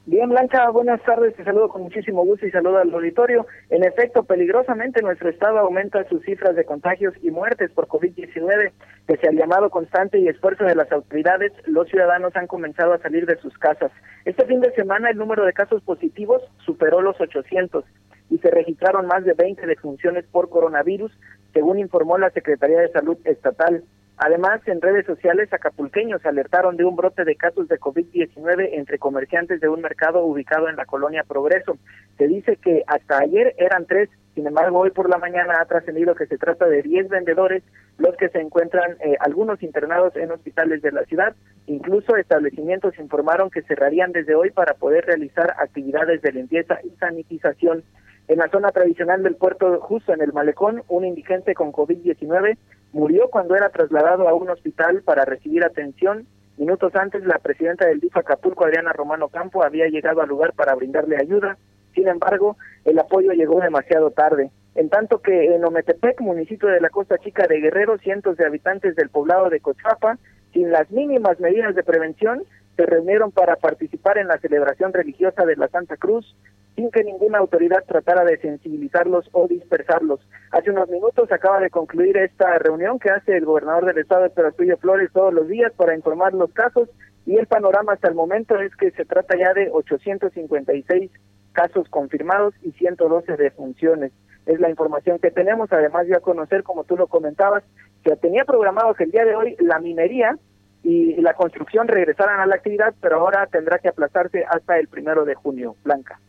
[0.08, 3.44] Bien, Blanca, buenas tardes, te saludo con muchísimo gusto y saludo al auditorio.
[3.70, 8.70] En efecto, peligrosamente nuestro estado aumenta sus cifras de contagios y muertes por COVID-19.
[9.06, 13.24] Pese al llamado constante y esfuerzo de las autoridades, los ciudadanos han comenzado a salir
[13.24, 13.92] de sus casas.
[14.24, 17.84] Este fin de semana el número de casos positivos superó los 800
[18.30, 21.12] y se registraron más de 20 defunciones por coronavirus,
[21.52, 23.84] según informó la Secretaría de Salud Estatal.
[24.16, 29.60] Además, en redes sociales, acapulqueños alertaron de un brote de casos de COVID-19 entre comerciantes
[29.60, 31.78] de un mercado ubicado en la colonia Progreso.
[32.18, 36.14] Se dice que hasta ayer eran tres Sin embargo, hoy por la mañana ha trascendido
[36.14, 37.62] que se trata de 10 vendedores
[37.96, 41.34] los que se encuentran eh, algunos internados en hospitales de la ciudad.
[41.66, 47.82] Incluso establecimientos informaron que cerrarían desde hoy para poder realizar actividades de limpieza y sanitización.
[48.28, 52.58] En la zona tradicional del puerto, justo en el malecón, un indigente con COVID-19
[52.92, 56.26] murió cuando era trasladado a un hospital para recibir atención.
[56.58, 60.74] Minutos antes, la presidenta del DIF Acapulco, Adriana Romano Campo, había llegado al lugar para
[60.74, 61.56] brindarle ayuda.
[61.96, 64.50] Sin embargo, el apoyo llegó demasiado tarde.
[64.74, 68.94] En tanto que en Ometepec, municipio de la Costa Chica de Guerrero, cientos de habitantes
[68.96, 70.18] del poblado de Cochapa,
[70.52, 72.44] sin las mínimas medidas de prevención,
[72.76, 76.36] se reunieron para participar en la celebración religiosa de la Santa Cruz,
[76.74, 80.20] sin que ninguna autoridad tratara de sensibilizarlos o dispersarlos.
[80.50, 84.76] Hace unos minutos acaba de concluir esta reunión que hace el gobernador del estado, Pedro
[84.76, 86.90] Flores, todos los días para informar los casos
[87.24, 91.10] y el panorama hasta el momento es que se trata ya de 856
[91.56, 94.12] casos confirmados y 112 defunciones.
[94.44, 95.72] Es la información que tenemos.
[95.72, 97.64] Además, ya conocer, como tú lo comentabas,
[98.04, 100.38] que tenía programado que el día de hoy la minería
[100.84, 105.24] y la construcción regresaran a la actividad, pero ahora tendrá que aplazarse hasta el primero
[105.24, 105.74] de junio.
[105.82, 106.20] Blanca.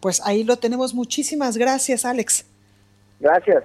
[0.00, 0.94] Pues ahí lo tenemos.
[0.94, 2.46] Muchísimas gracias, Alex.
[3.18, 3.64] Gracias.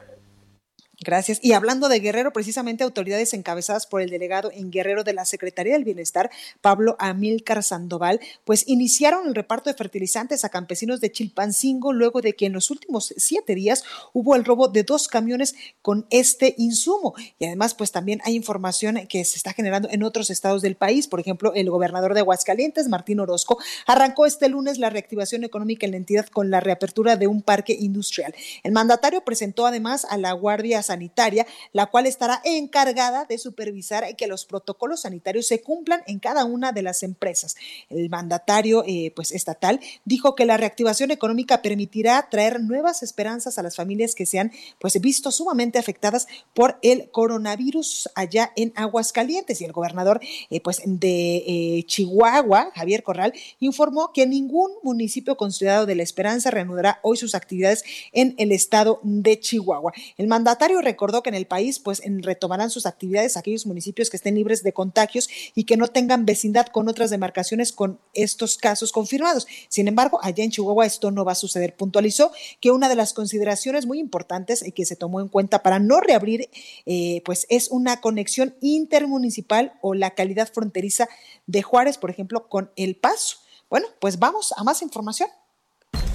[1.02, 1.40] Gracias.
[1.42, 5.74] Y hablando de Guerrero, precisamente autoridades encabezadas por el delegado en Guerrero de la Secretaría
[5.74, 6.30] del Bienestar,
[6.62, 12.34] Pablo Amílcar Sandoval, pues iniciaron el reparto de fertilizantes a campesinos de Chilpancingo luego de
[12.34, 13.84] que en los últimos siete días
[14.14, 17.14] hubo el robo de dos camiones con este insumo.
[17.40, 21.08] Y además, pues también hay información que se está generando en otros estados del país.
[21.08, 25.92] Por ejemplo, el gobernador de Aguascalientes, Martín Orozco, arrancó este lunes la reactivación económica en
[25.92, 28.34] la entidad con la reapertura de un parque industrial.
[28.64, 34.28] El mandatario presentó además a la Guardia sanitaria, la cual estará encargada de supervisar que
[34.28, 37.56] los protocolos sanitarios se cumplan en cada una de las empresas.
[37.90, 43.64] El mandatario eh, pues, estatal dijo que la reactivación económica permitirá traer nuevas esperanzas a
[43.64, 49.62] las familias que se han pues, visto sumamente afectadas por el coronavirus allá en Aguascalientes.
[49.62, 50.20] Y el gobernador
[50.50, 56.52] eh, pues, de eh, Chihuahua, Javier Corral, informó que ningún municipio considerado de la Esperanza
[56.52, 59.94] reanudará hoy sus actividades en el estado de Chihuahua.
[60.18, 64.36] El mandatario recordó que en el país pues retomarán sus actividades aquellos municipios que estén
[64.36, 69.48] libres de contagios y que no tengan vecindad con otras demarcaciones con estos casos confirmados.
[69.70, 71.76] Sin embargo, allá en Chihuahua esto no va a suceder.
[71.76, 75.80] Puntualizó que una de las consideraciones muy importantes y que se tomó en cuenta para
[75.80, 76.50] no reabrir
[76.86, 81.08] eh, pues es una conexión intermunicipal o la calidad fronteriza
[81.48, 83.38] de Juárez, por ejemplo, con El Paso.
[83.70, 85.30] Bueno, pues vamos a más información.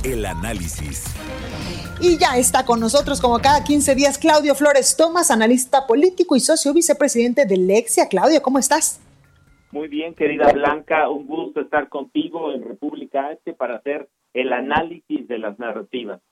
[0.03, 1.15] El análisis.
[2.01, 6.41] Y ya está con nosotros como cada 15 días Claudio Flores Tomás, analista político y
[6.41, 8.09] socio vicepresidente de Lexia.
[8.09, 8.99] Claudio, ¿cómo estás?
[9.71, 15.29] Muy bien, querida Blanca, un gusto estar contigo en República Este para hacer el análisis
[15.29, 16.23] de las narrativas.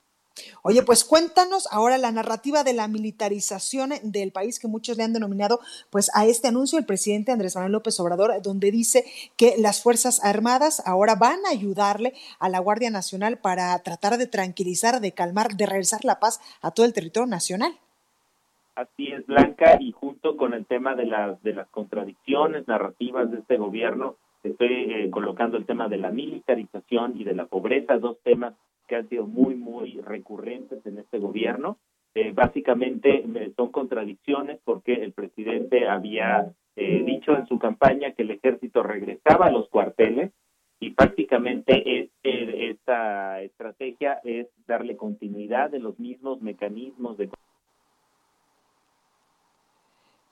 [0.61, 5.13] Oye, pues cuéntanos ahora la narrativa de la militarización del país que muchos le han
[5.13, 5.59] denominado
[5.89, 9.05] pues a este anuncio el presidente Andrés Manuel López Obrador, donde dice
[9.37, 14.27] que las Fuerzas Armadas ahora van a ayudarle a la Guardia Nacional para tratar de
[14.27, 17.77] tranquilizar, de calmar, de regresar la paz a todo el territorio nacional.
[18.75, 23.39] Así es, Blanca, y junto con el tema de las, de las contradicciones narrativas de
[23.39, 28.17] este gobierno, estoy eh, colocando el tema de la militarización y de la pobreza, dos
[28.23, 28.53] temas
[28.87, 31.77] que han sido muy, muy recurrentes en este gobierno.
[32.15, 38.23] Eh, básicamente eh, son contradicciones porque el presidente había eh, dicho en su campaña que
[38.23, 40.31] el ejército regresaba a los cuarteles
[40.79, 47.29] y prácticamente este, esta estrategia es darle continuidad de los mismos mecanismos de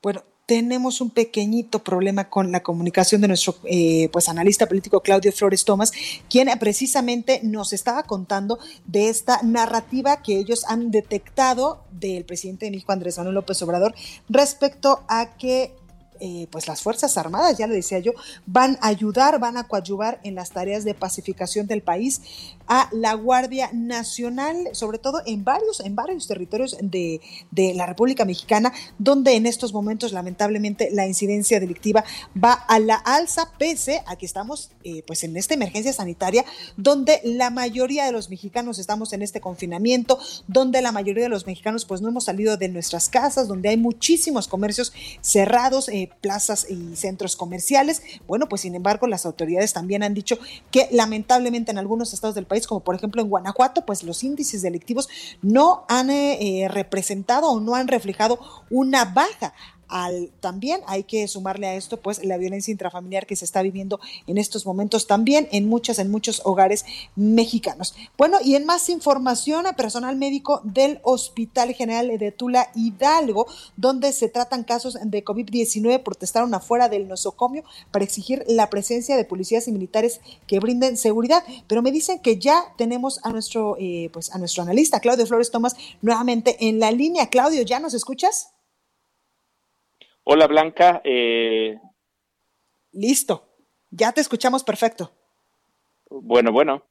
[0.01, 5.33] bueno, tenemos un pequeñito problema con la comunicación de nuestro eh, pues analista político Claudio
[5.33, 5.91] Flores Tomás,
[6.29, 12.71] quien precisamente nos estaba contando de esta narrativa que ellos han detectado del presidente de
[12.71, 13.93] México, Andrés Manuel López Obrador,
[14.29, 15.75] respecto a que
[16.19, 18.13] eh, pues las Fuerzas Armadas, ya le decía yo,
[18.45, 22.21] van a ayudar, van a coadyuvar en las tareas de pacificación del país
[22.67, 27.21] a la Guardia Nacional, sobre todo en varios, en varios territorios de,
[27.75, 32.03] la República Mexicana, donde en estos momentos lamentablemente la incidencia delictiva
[32.41, 36.45] va a la alza, pese a que estamos eh, pues en esta emergencia sanitaria,
[36.75, 41.45] donde la mayoría de los mexicanos estamos en este confinamiento, donde la mayoría de los
[41.45, 46.67] mexicanos pues no hemos salido de nuestras casas, donde hay muchísimos comercios cerrados, eh, plazas
[46.69, 48.01] y centros comerciales.
[48.27, 50.37] Bueno, pues sin embargo, las autoridades también han dicho
[50.71, 54.63] que lamentablemente en algunos estados del país, como por ejemplo en Guanajuato, pues los índices
[54.63, 55.09] delictivos
[55.41, 58.39] no han eh, representado o no han reflejado
[58.69, 59.53] una baja
[59.89, 63.99] al, también hay que sumarle a esto pues la violencia intrafamiliar que se está viviendo
[64.27, 66.85] en estos momentos también en muchas en muchos hogares
[67.15, 67.95] mexicanos.
[68.17, 74.11] Bueno, y en más información a personal médico del Hospital General de Tula Hidalgo, donde
[74.13, 79.67] se tratan casos de COVID-19, protestaron afuera del nosocomio para exigir la presencia de policías
[79.67, 84.33] y militares que brinden seguridad, pero me dicen que ya tenemos a nuestro eh, pues
[84.33, 87.29] a nuestro analista Claudio Flores Tomás nuevamente en la línea.
[87.29, 88.56] Claudio, ¿ya nos escuchas?
[90.29, 90.99] Hola Blanca.
[91.05, 91.79] Eh...
[92.91, 93.47] Listo,
[93.91, 95.13] ya te escuchamos perfecto.
[96.09, 96.83] Bueno, bueno.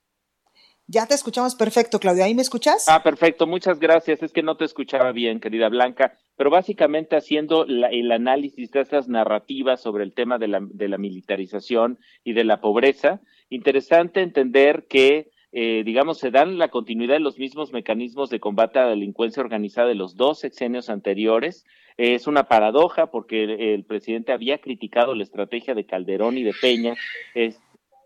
[0.86, 2.24] Ya te escuchamos perfecto, Claudia.
[2.24, 2.86] ¿Ahí me escuchas?
[2.88, 3.46] Ah, perfecto.
[3.46, 4.22] Muchas gracias.
[4.22, 9.06] Es que no te escuchaba bien, querida Blanca, pero básicamente haciendo el análisis de estas
[9.06, 13.20] narrativas sobre el tema de la, de la militarización y de la pobreza,
[13.50, 18.78] interesante entender que eh, digamos, se dan la continuidad de los mismos mecanismos de combate
[18.78, 21.64] a la delincuencia organizada de los dos sexenios anteriores.
[21.96, 26.94] es una paradoja porque el, presidente había criticado la estrategia de Calderón y de Peña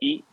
[0.00, 0.24] y,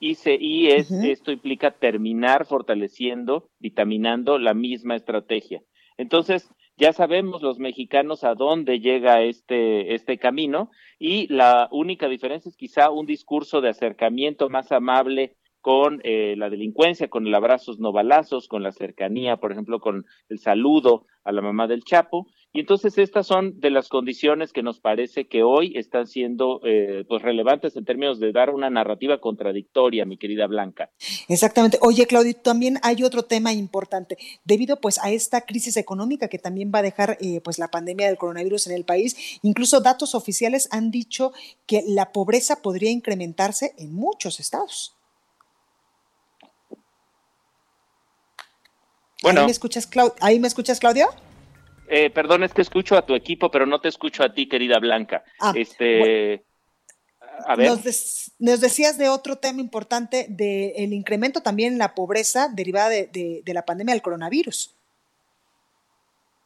[0.00, 5.60] y, se, y es, esto implica terminar fortaleciendo, vitaminando la misma estrategia.
[5.98, 6.48] Entonces,
[6.78, 12.56] ya sabemos los mexicanos a dónde llega este, este camino y la única diferencia es
[12.56, 17.92] quizá un discurso de acercamiento más amable con eh, la delincuencia, con el abrazos no
[17.92, 22.26] balazos, con la cercanía, por ejemplo, con el saludo a la mamá del Chapo.
[22.52, 27.04] Y entonces estas son de las condiciones que nos parece que hoy están siendo eh,
[27.08, 30.90] pues relevantes en términos de dar una narrativa contradictoria, mi querida Blanca.
[31.28, 31.78] Exactamente.
[31.80, 34.18] Oye, Claudio, también hay otro tema importante.
[34.44, 38.08] Debido pues a esta crisis económica que también va a dejar eh, pues la pandemia
[38.08, 41.32] del coronavirus en el país, incluso datos oficiales han dicho
[41.66, 44.96] que la pobreza podría incrementarse en muchos estados.
[49.24, 49.88] ¿Ahí me escuchas,
[50.20, 51.08] ¿Ahí me escuchas Claudio?
[51.88, 54.78] Eh, perdón, es que escucho a tu equipo, pero no te escucho a ti, querida
[54.78, 55.24] Blanca.
[55.38, 56.44] Ah, este,
[57.46, 57.68] a ver.
[57.68, 63.54] Nos, decías de otro tema importante, del incremento también en la pobreza derivada de, de
[63.54, 64.74] la pandemia del coronavirus.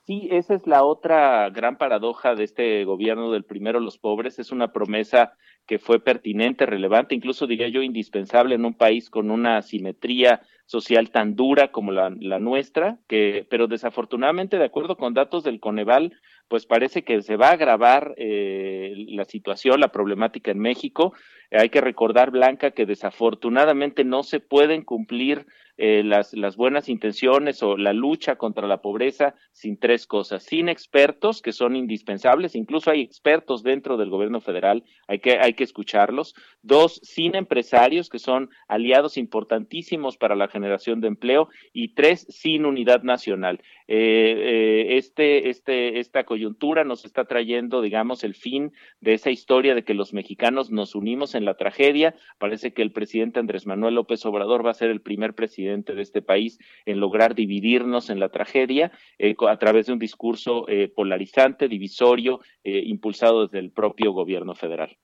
[0.06, 4.38] Sí, esa es la otra gran paradoja de este gobierno del primero los pobres.
[4.38, 5.32] Es una promesa
[5.66, 11.10] que fue pertinente, relevante, incluso diría yo indispensable en un país con una asimetría social
[11.10, 16.12] tan dura como la, nuestra, que, pero desafortunadamente, de acuerdo con datos del Coneval,
[16.48, 21.14] pues parece que se va a agravar eh, la situación, la problemática en México.
[21.50, 25.46] Hay que recordar, Blanca, que desafortunadamente no se pueden cumplir
[25.78, 30.42] eh, las, las buenas intenciones o la lucha contra la pobreza sin tres cosas.
[30.42, 35.52] Sin expertos, que son indispensables, incluso hay expertos dentro del gobierno federal, hay que, hay
[35.52, 36.34] que escucharlos.
[36.62, 41.48] Dos, sin empresarios, que son aliados importantísimos para la generación de empleo.
[41.74, 43.60] Y tres, sin unidad nacional.
[43.86, 49.74] Eh, eh, este, este, esta coyuntura nos está trayendo, digamos, el fin de esa historia
[49.74, 52.14] de que los mexicanos nos unimos en la tragedia.
[52.38, 56.02] Parece que el presidente Andrés Manuel López Obrador va a ser el primer presidente de
[56.02, 60.88] este país en lograr dividirnos en la tragedia eh, a través de un discurso eh,
[60.88, 64.96] polarizante, divisorio, eh, impulsado desde el propio gobierno federal.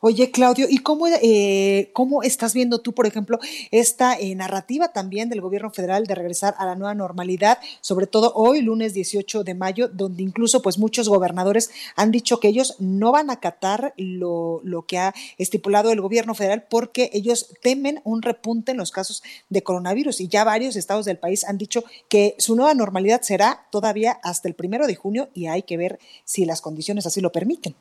[0.00, 3.38] Oye, Claudio, ¿y cómo, eh, cómo estás viendo tú, por ejemplo,
[3.70, 8.32] esta eh, narrativa también del gobierno federal de regresar a la nueva normalidad, sobre todo
[8.34, 13.12] hoy, lunes 18 de mayo, donde incluso pues muchos gobernadores han dicho que ellos no
[13.12, 18.22] van a acatar lo, lo que ha estipulado el gobierno federal porque ellos temen un
[18.22, 22.34] repunte en los casos de coronavirus y ya varios estados del país han dicho que
[22.38, 26.44] su nueva normalidad será todavía hasta el primero de junio y hay que ver si
[26.44, 27.74] las condiciones así lo permiten.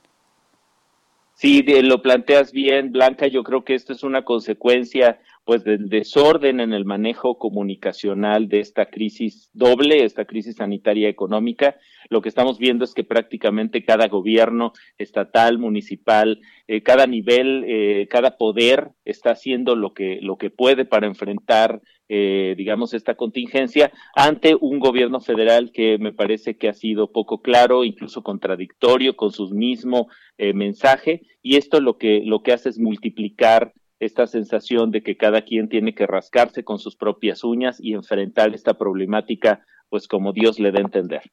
[1.39, 3.27] Sí, lo planteas bien, Blanca.
[3.27, 8.59] Yo creo que esto es una consecuencia, pues, del desorden en el manejo comunicacional de
[8.59, 11.77] esta crisis doble, esta crisis sanitaria económica.
[12.09, 18.07] Lo que estamos viendo es que prácticamente cada gobierno estatal, municipal, eh, cada nivel, eh,
[18.09, 23.91] cada poder está haciendo lo que lo que puede para enfrentar eh, digamos, esta contingencia
[24.15, 29.33] ante un gobierno federal que me parece que ha sido poco claro, incluso contradictorio con
[29.33, 34.91] su mismo eh, mensaje, y esto lo que, lo que hace es multiplicar esta sensación
[34.91, 39.65] de que cada quien tiene que rascarse con sus propias uñas y enfrentar esta problemática,
[39.89, 41.23] pues como Dios le dé a entender.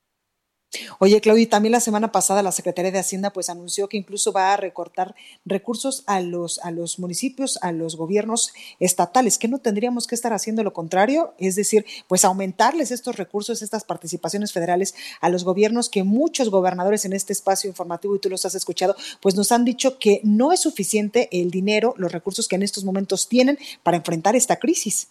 [0.98, 4.52] Oye, Claudia, también la semana pasada la Secretaría de Hacienda pues anunció que incluso va
[4.52, 5.14] a recortar
[5.44, 10.32] recursos a los, a los municipios, a los gobiernos estatales, que no tendríamos que estar
[10.32, 15.88] haciendo lo contrario, es decir, pues aumentarles estos recursos, estas participaciones federales a los gobiernos
[15.88, 19.64] que muchos gobernadores en este espacio informativo, y tú los has escuchado, pues nos han
[19.64, 23.96] dicho que no es suficiente el dinero, los recursos que en estos momentos tienen para
[23.96, 25.08] enfrentar esta crisis.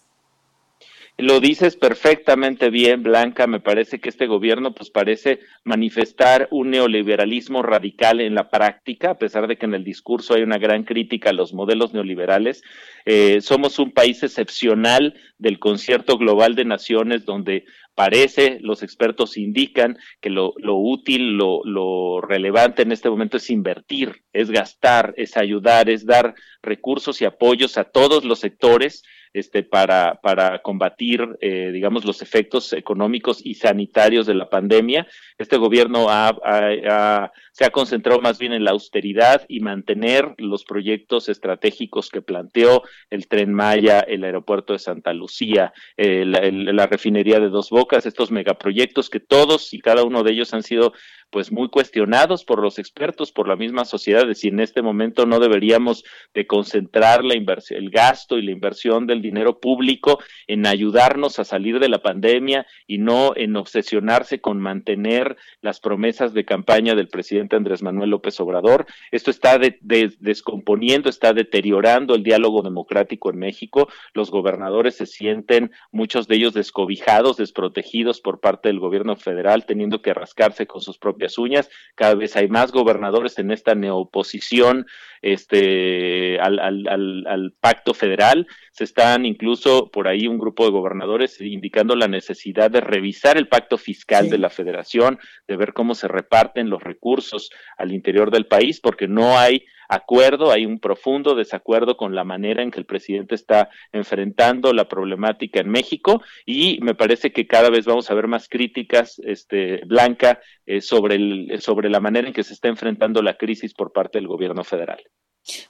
[1.16, 3.46] Lo dices perfectamente bien, Blanca.
[3.46, 9.18] Me parece que este gobierno pues parece manifestar un neoliberalismo radical en la práctica, a
[9.18, 12.64] pesar de que en el discurso hay una gran crítica a los modelos neoliberales.
[13.04, 19.96] Eh, somos un país excepcional del concierto global de naciones donde parece, los expertos indican
[20.20, 26.06] que lo, útil, lo, relevante en este momento es invertir, es gastar, es ayudar, es
[26.06, 29.04] dar recursos y apoyos a todos los sectores
[29.34, 30.18] este, para,
[30.62, 35.06] combatir, eh, digamos, los efectos económicos y sanitarios de la pandemia.
[35.36, 41.28] Este gobierno ha, se ha concentrado más bien en la austeridad y mantener los proyectos
[41.28, 47.70] estratégicos que planteó el tren Maya, el aeropuerto de Santa Lucía, la refinería de Dos
[47.70, 50.92] Bocas, estos megaproyectos que todos y cada uno de ellos han sido
[51.30, 55.26] pues muy cuestionados por los expertos, por la misma sociedad, de si en este momento
[55.26, 60.66] no deberíamos de concentrar la inversión, el gasto y la inversión del dinero público en
[60.66, 66.44] ayudarnos a salir de la pandemia y no en obsesionarse con mantener las promesas de
[66.44, 68.86] campaña del presidente Andrés Manuel López Obrador.
[69.10, 73.88] Esto está de, de, descomponiendo, está deteriorando el diálogo democrático en México.
[74.12, 80.02] Los gobernadores se sienten, muchos de ellos descobijados, desprotegidos por parte del gobierno federal, teniendo
[80.02, 81.70] que rascarse con sus propias uñas.
[81.94, 84.86] Cada vez hay más gobernadores en esta neoposición
[85.22, 88.46] este, al, al, al, al, pacto federal.
[88.72, 93.48] Se están incluso por ahí un grupo de gobernadores indicando la necesidad de revisar el
[93.48, 94.30] pacto fiscal sí.
[94.30, 99.08] de la federación, de ver cómo se reparten los recursos al interior del país, porque
[99.08, 103.70] no hay acuerdo, hay un profundo desacuerdo con la manera en que el presidente está
[103.92, 108.48] enfrentando la problemática en México y me parece que cada vez vamos a ver más
[108.48, 113.36] críticas, este, Blanca, eh, sobre, el, sobre la manera en que se está enfrentando la
[113.36, 115.02] crisis por parte del gobierno federal.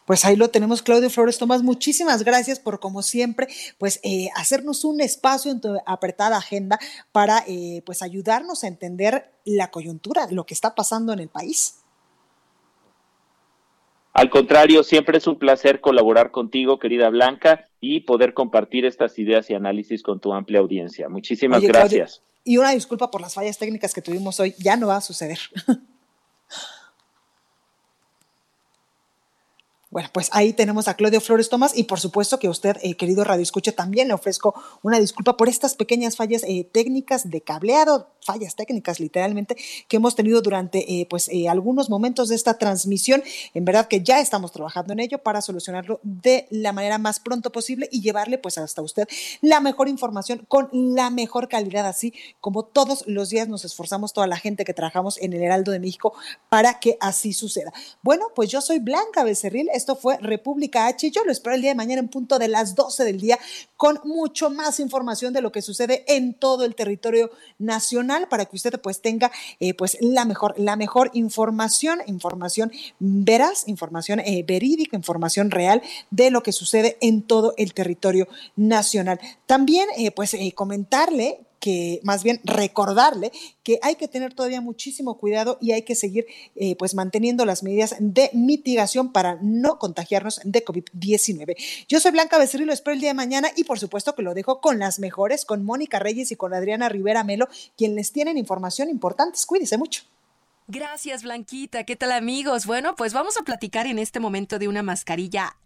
[0.06, 1.62] Pues ahí lo tenemos, Claudio Flores Tomás.
[1.62, 6.78] Muchísimas gracias por, como siempre, pues eh, hacernos un espacio en tu apretada agenda
[7.10, 11.80] para eh, pues ayudarnos a entender la coyuntura, lo que está pasando en el país.
[14.12, 19.50] Al contrario, siempre es un placer colaborar contigo, querida Blanca, y poder compartir estas ideas
[19.50, 21.08] y análisis con tu amplia audiencia.
[21.08, 22.18] Muchísimas Oye, gracias.
[22.18, 24.54] Claudio, y una disculpa por las fallas técnicas que tuvimos hoy.
[24.58, 25.38] Ya no va a suceder.
[29.94, 33.22] Bueno, pues ahí tenemos a Claudio Flores Tomás y por supuesto que usted, eh, querido
[33.22, 38.10] Radio Escuche, también le ofrezco una disculpa por estas pequeñas fallas eh, técnicas de cableado,
[38.20, 43.22] fallas técnicas literalmente, que hemos tenido durante eh, pues algunos momentos de esta transmisión.
[43.54, 47.52] En verdad que ya estamos trabajando en ello para solucionarlo de la manera más pronto
[47.52, 49.06] posible y llevarle pues hasta usted
[49.42, 54.26] la mejor información con la mejor calidad, así como todos los días nos esforzamos toda
[54.26, 56.14] la gente que trabajamos en el Heraldo de México
[56.48, 57.72] para que así suceda.
[58.02, 61.10] Bueno, pues yo soy Blanca Becerril, esto fue República H.
[61.10, 63.38] Yo lo espero el día de mañana en punto de las 12 del día
[63.76, 68.56] con mucho más información de lo que sucede en todo el territorio nacional para que
[68.56, 69.30] usted pues tenga
[69.60, 76.30] eh, pues la mejor, la mejor información, información veraz, información eh, verídica, información real de
[76.30, 78.26] lo que sucede en todo el territorio
[78.56, 79.20] nacional.
[79.44, 85.56] También eh, pues comentarle que más bien recordarle que hay que tener todavía muchísimo cuidado
[85.62, 90.62] y hay que seguir eh, pues manteniendo las medidas de mitigación para no contagiarnos de
[90.62, 91.56] COVID-19.
[91.88, 94.34] Yo soy Blanca Becerril, lo espero el día de mañana y por supuesto que lo
[94.34, 97.48] dejo con las mejores, con Mónica Reyes y con Adriana Rivera Melo,
[97.78, 99.38] quien les tienen información importante.
[99.46, 100.02] Cuídese mucho.
[100.68, 101.84] Gracias, Blanquita.
[101.84, 102.66] ¿Qué tal, amigos?
[102.66, 105.56] Bueno, pues vamos a platicar en este momento de una mascarilla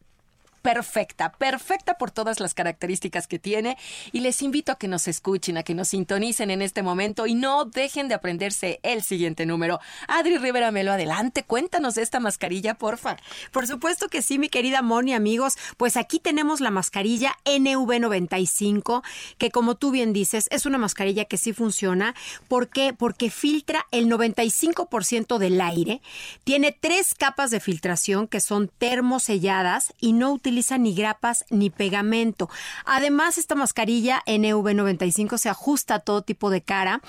[0.63, 3.77] perfecta, perfecta por todas las características que tiene
[4.13, 7.35] y les invito a que nos escuchen, a que nos sintonicen en este momento y
[7.35, 9.81] no dejen de aprenderse el siguiente número.
[10.09, 13.17] Adri Rivera Melo, adelante, cuéntanos de esta mascarilla, porfa.
[13.53, 19.03] Por supuesto que sí, mi querida Moni, amigos, pues aquí tenemos la mascarilla NV95,
[19.39, 22.15] que como tú bien dices, es una mascarilla que sí funciona.
[22.49, 22.93] ¿Por qué?
[22.93, 26.03] Porque filtra el 95% del aire,
[26.45, 31.69] tiene tres capas de filtración que son termoselladas y no utiliza utiliza ni grapas ni
[31.69, 32.49] pegamento.
[32.87, 37.03] Además, esta mascarilla NV95 se ajusta a todo tipo de cara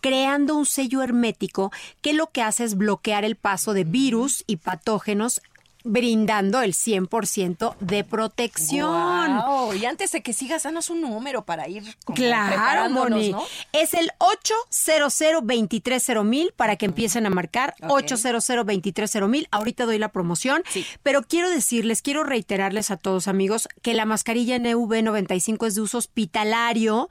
[0.00, 1.70] creando un sello hermético
[2.00, 5.40] que lo que hace es bloquear el paso de virus y patógenos
[5.84, 9.36] brindando el 100% de protección.
[9.36, 9.74] Wow.
[9.74, 11.82] Y antes de que sigas, danos un número para ir
[12.14, 13.32] Claro, Moni.
[13.32, 13.42] ¿no?
[13.72, 17.74] Es el 800 mil para que empiecen a marcar.
[17.78, 17.90] Okay.
[17.90, 19.48] 800 mil.
[19.50, 20.62] Ahorita doy la promoción.
[20.68, 20.84] Sí.
[21.02, 25.98] Pero quiero decirles, quiero reiterarles a todos, amigos, que la mascarilla NV95 es de uso
[25.98, 27.08] hospitalario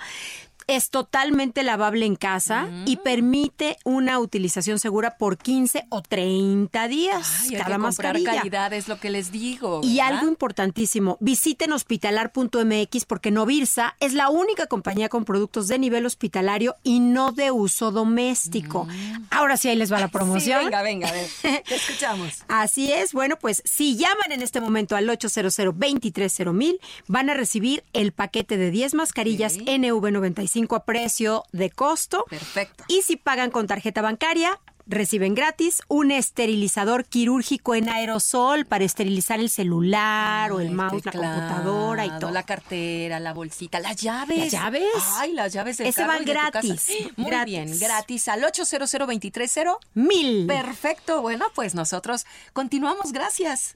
[0.70, 7.39] Es totalmente lavable en casa y permite una utilización segura por 15 o 30 días
[7.41, 8.36] Ay, hay cada que comprar mascarilla.
[8.36, 9.82] calidad, es lo que les digo.
[9.84, 16.05] Y algo importantísimo, visiten hospitalar.mx porque Novirsa es la única compañía con productos de nivel
[16.05, 18.88] hospitalario y no de uso doméstico.
[19.32, 20.59] Ahora sí, ahí les va la promoción.
[20.59, 21.30] Sí, venga, venga, a ver.
[21.63, 22.43] Te escuchamos.
[22.47, 27.84] Así es, bueno, pues si llaman en este momento al 800 230 van a recibir
[27.93, 32.26] el paquete de 10 mascarillas NV95 a precio de costo.
[32.30, 32.84] Perfecto.
[32.88, 39.39] Y si pagan con tarjeta bancaria, reciben gratis un esterilizador quirúrgico en aerosol para esterilizar
[39.39, 42.32] el celular o el mouse, la computadora y todo.
[42.32, 44.38] La cartera, la bolsita, las llaves.
[44.39, 44.84] ¿Las llaves?
[45.18, 46.49] Ay, las llaves del Ese carro va y de tu casa.
[46.62, 46.88] gratis,
[47.18, 47.45] Muy gratis.
[47.53, 50.47] bien, gratis al 800 230 Mil.
[50.47, 51.22] Perfecto.
[51.22, 53.12] Bueno, pues nosotros continuamos.
[53.12, 53.76] Gracias.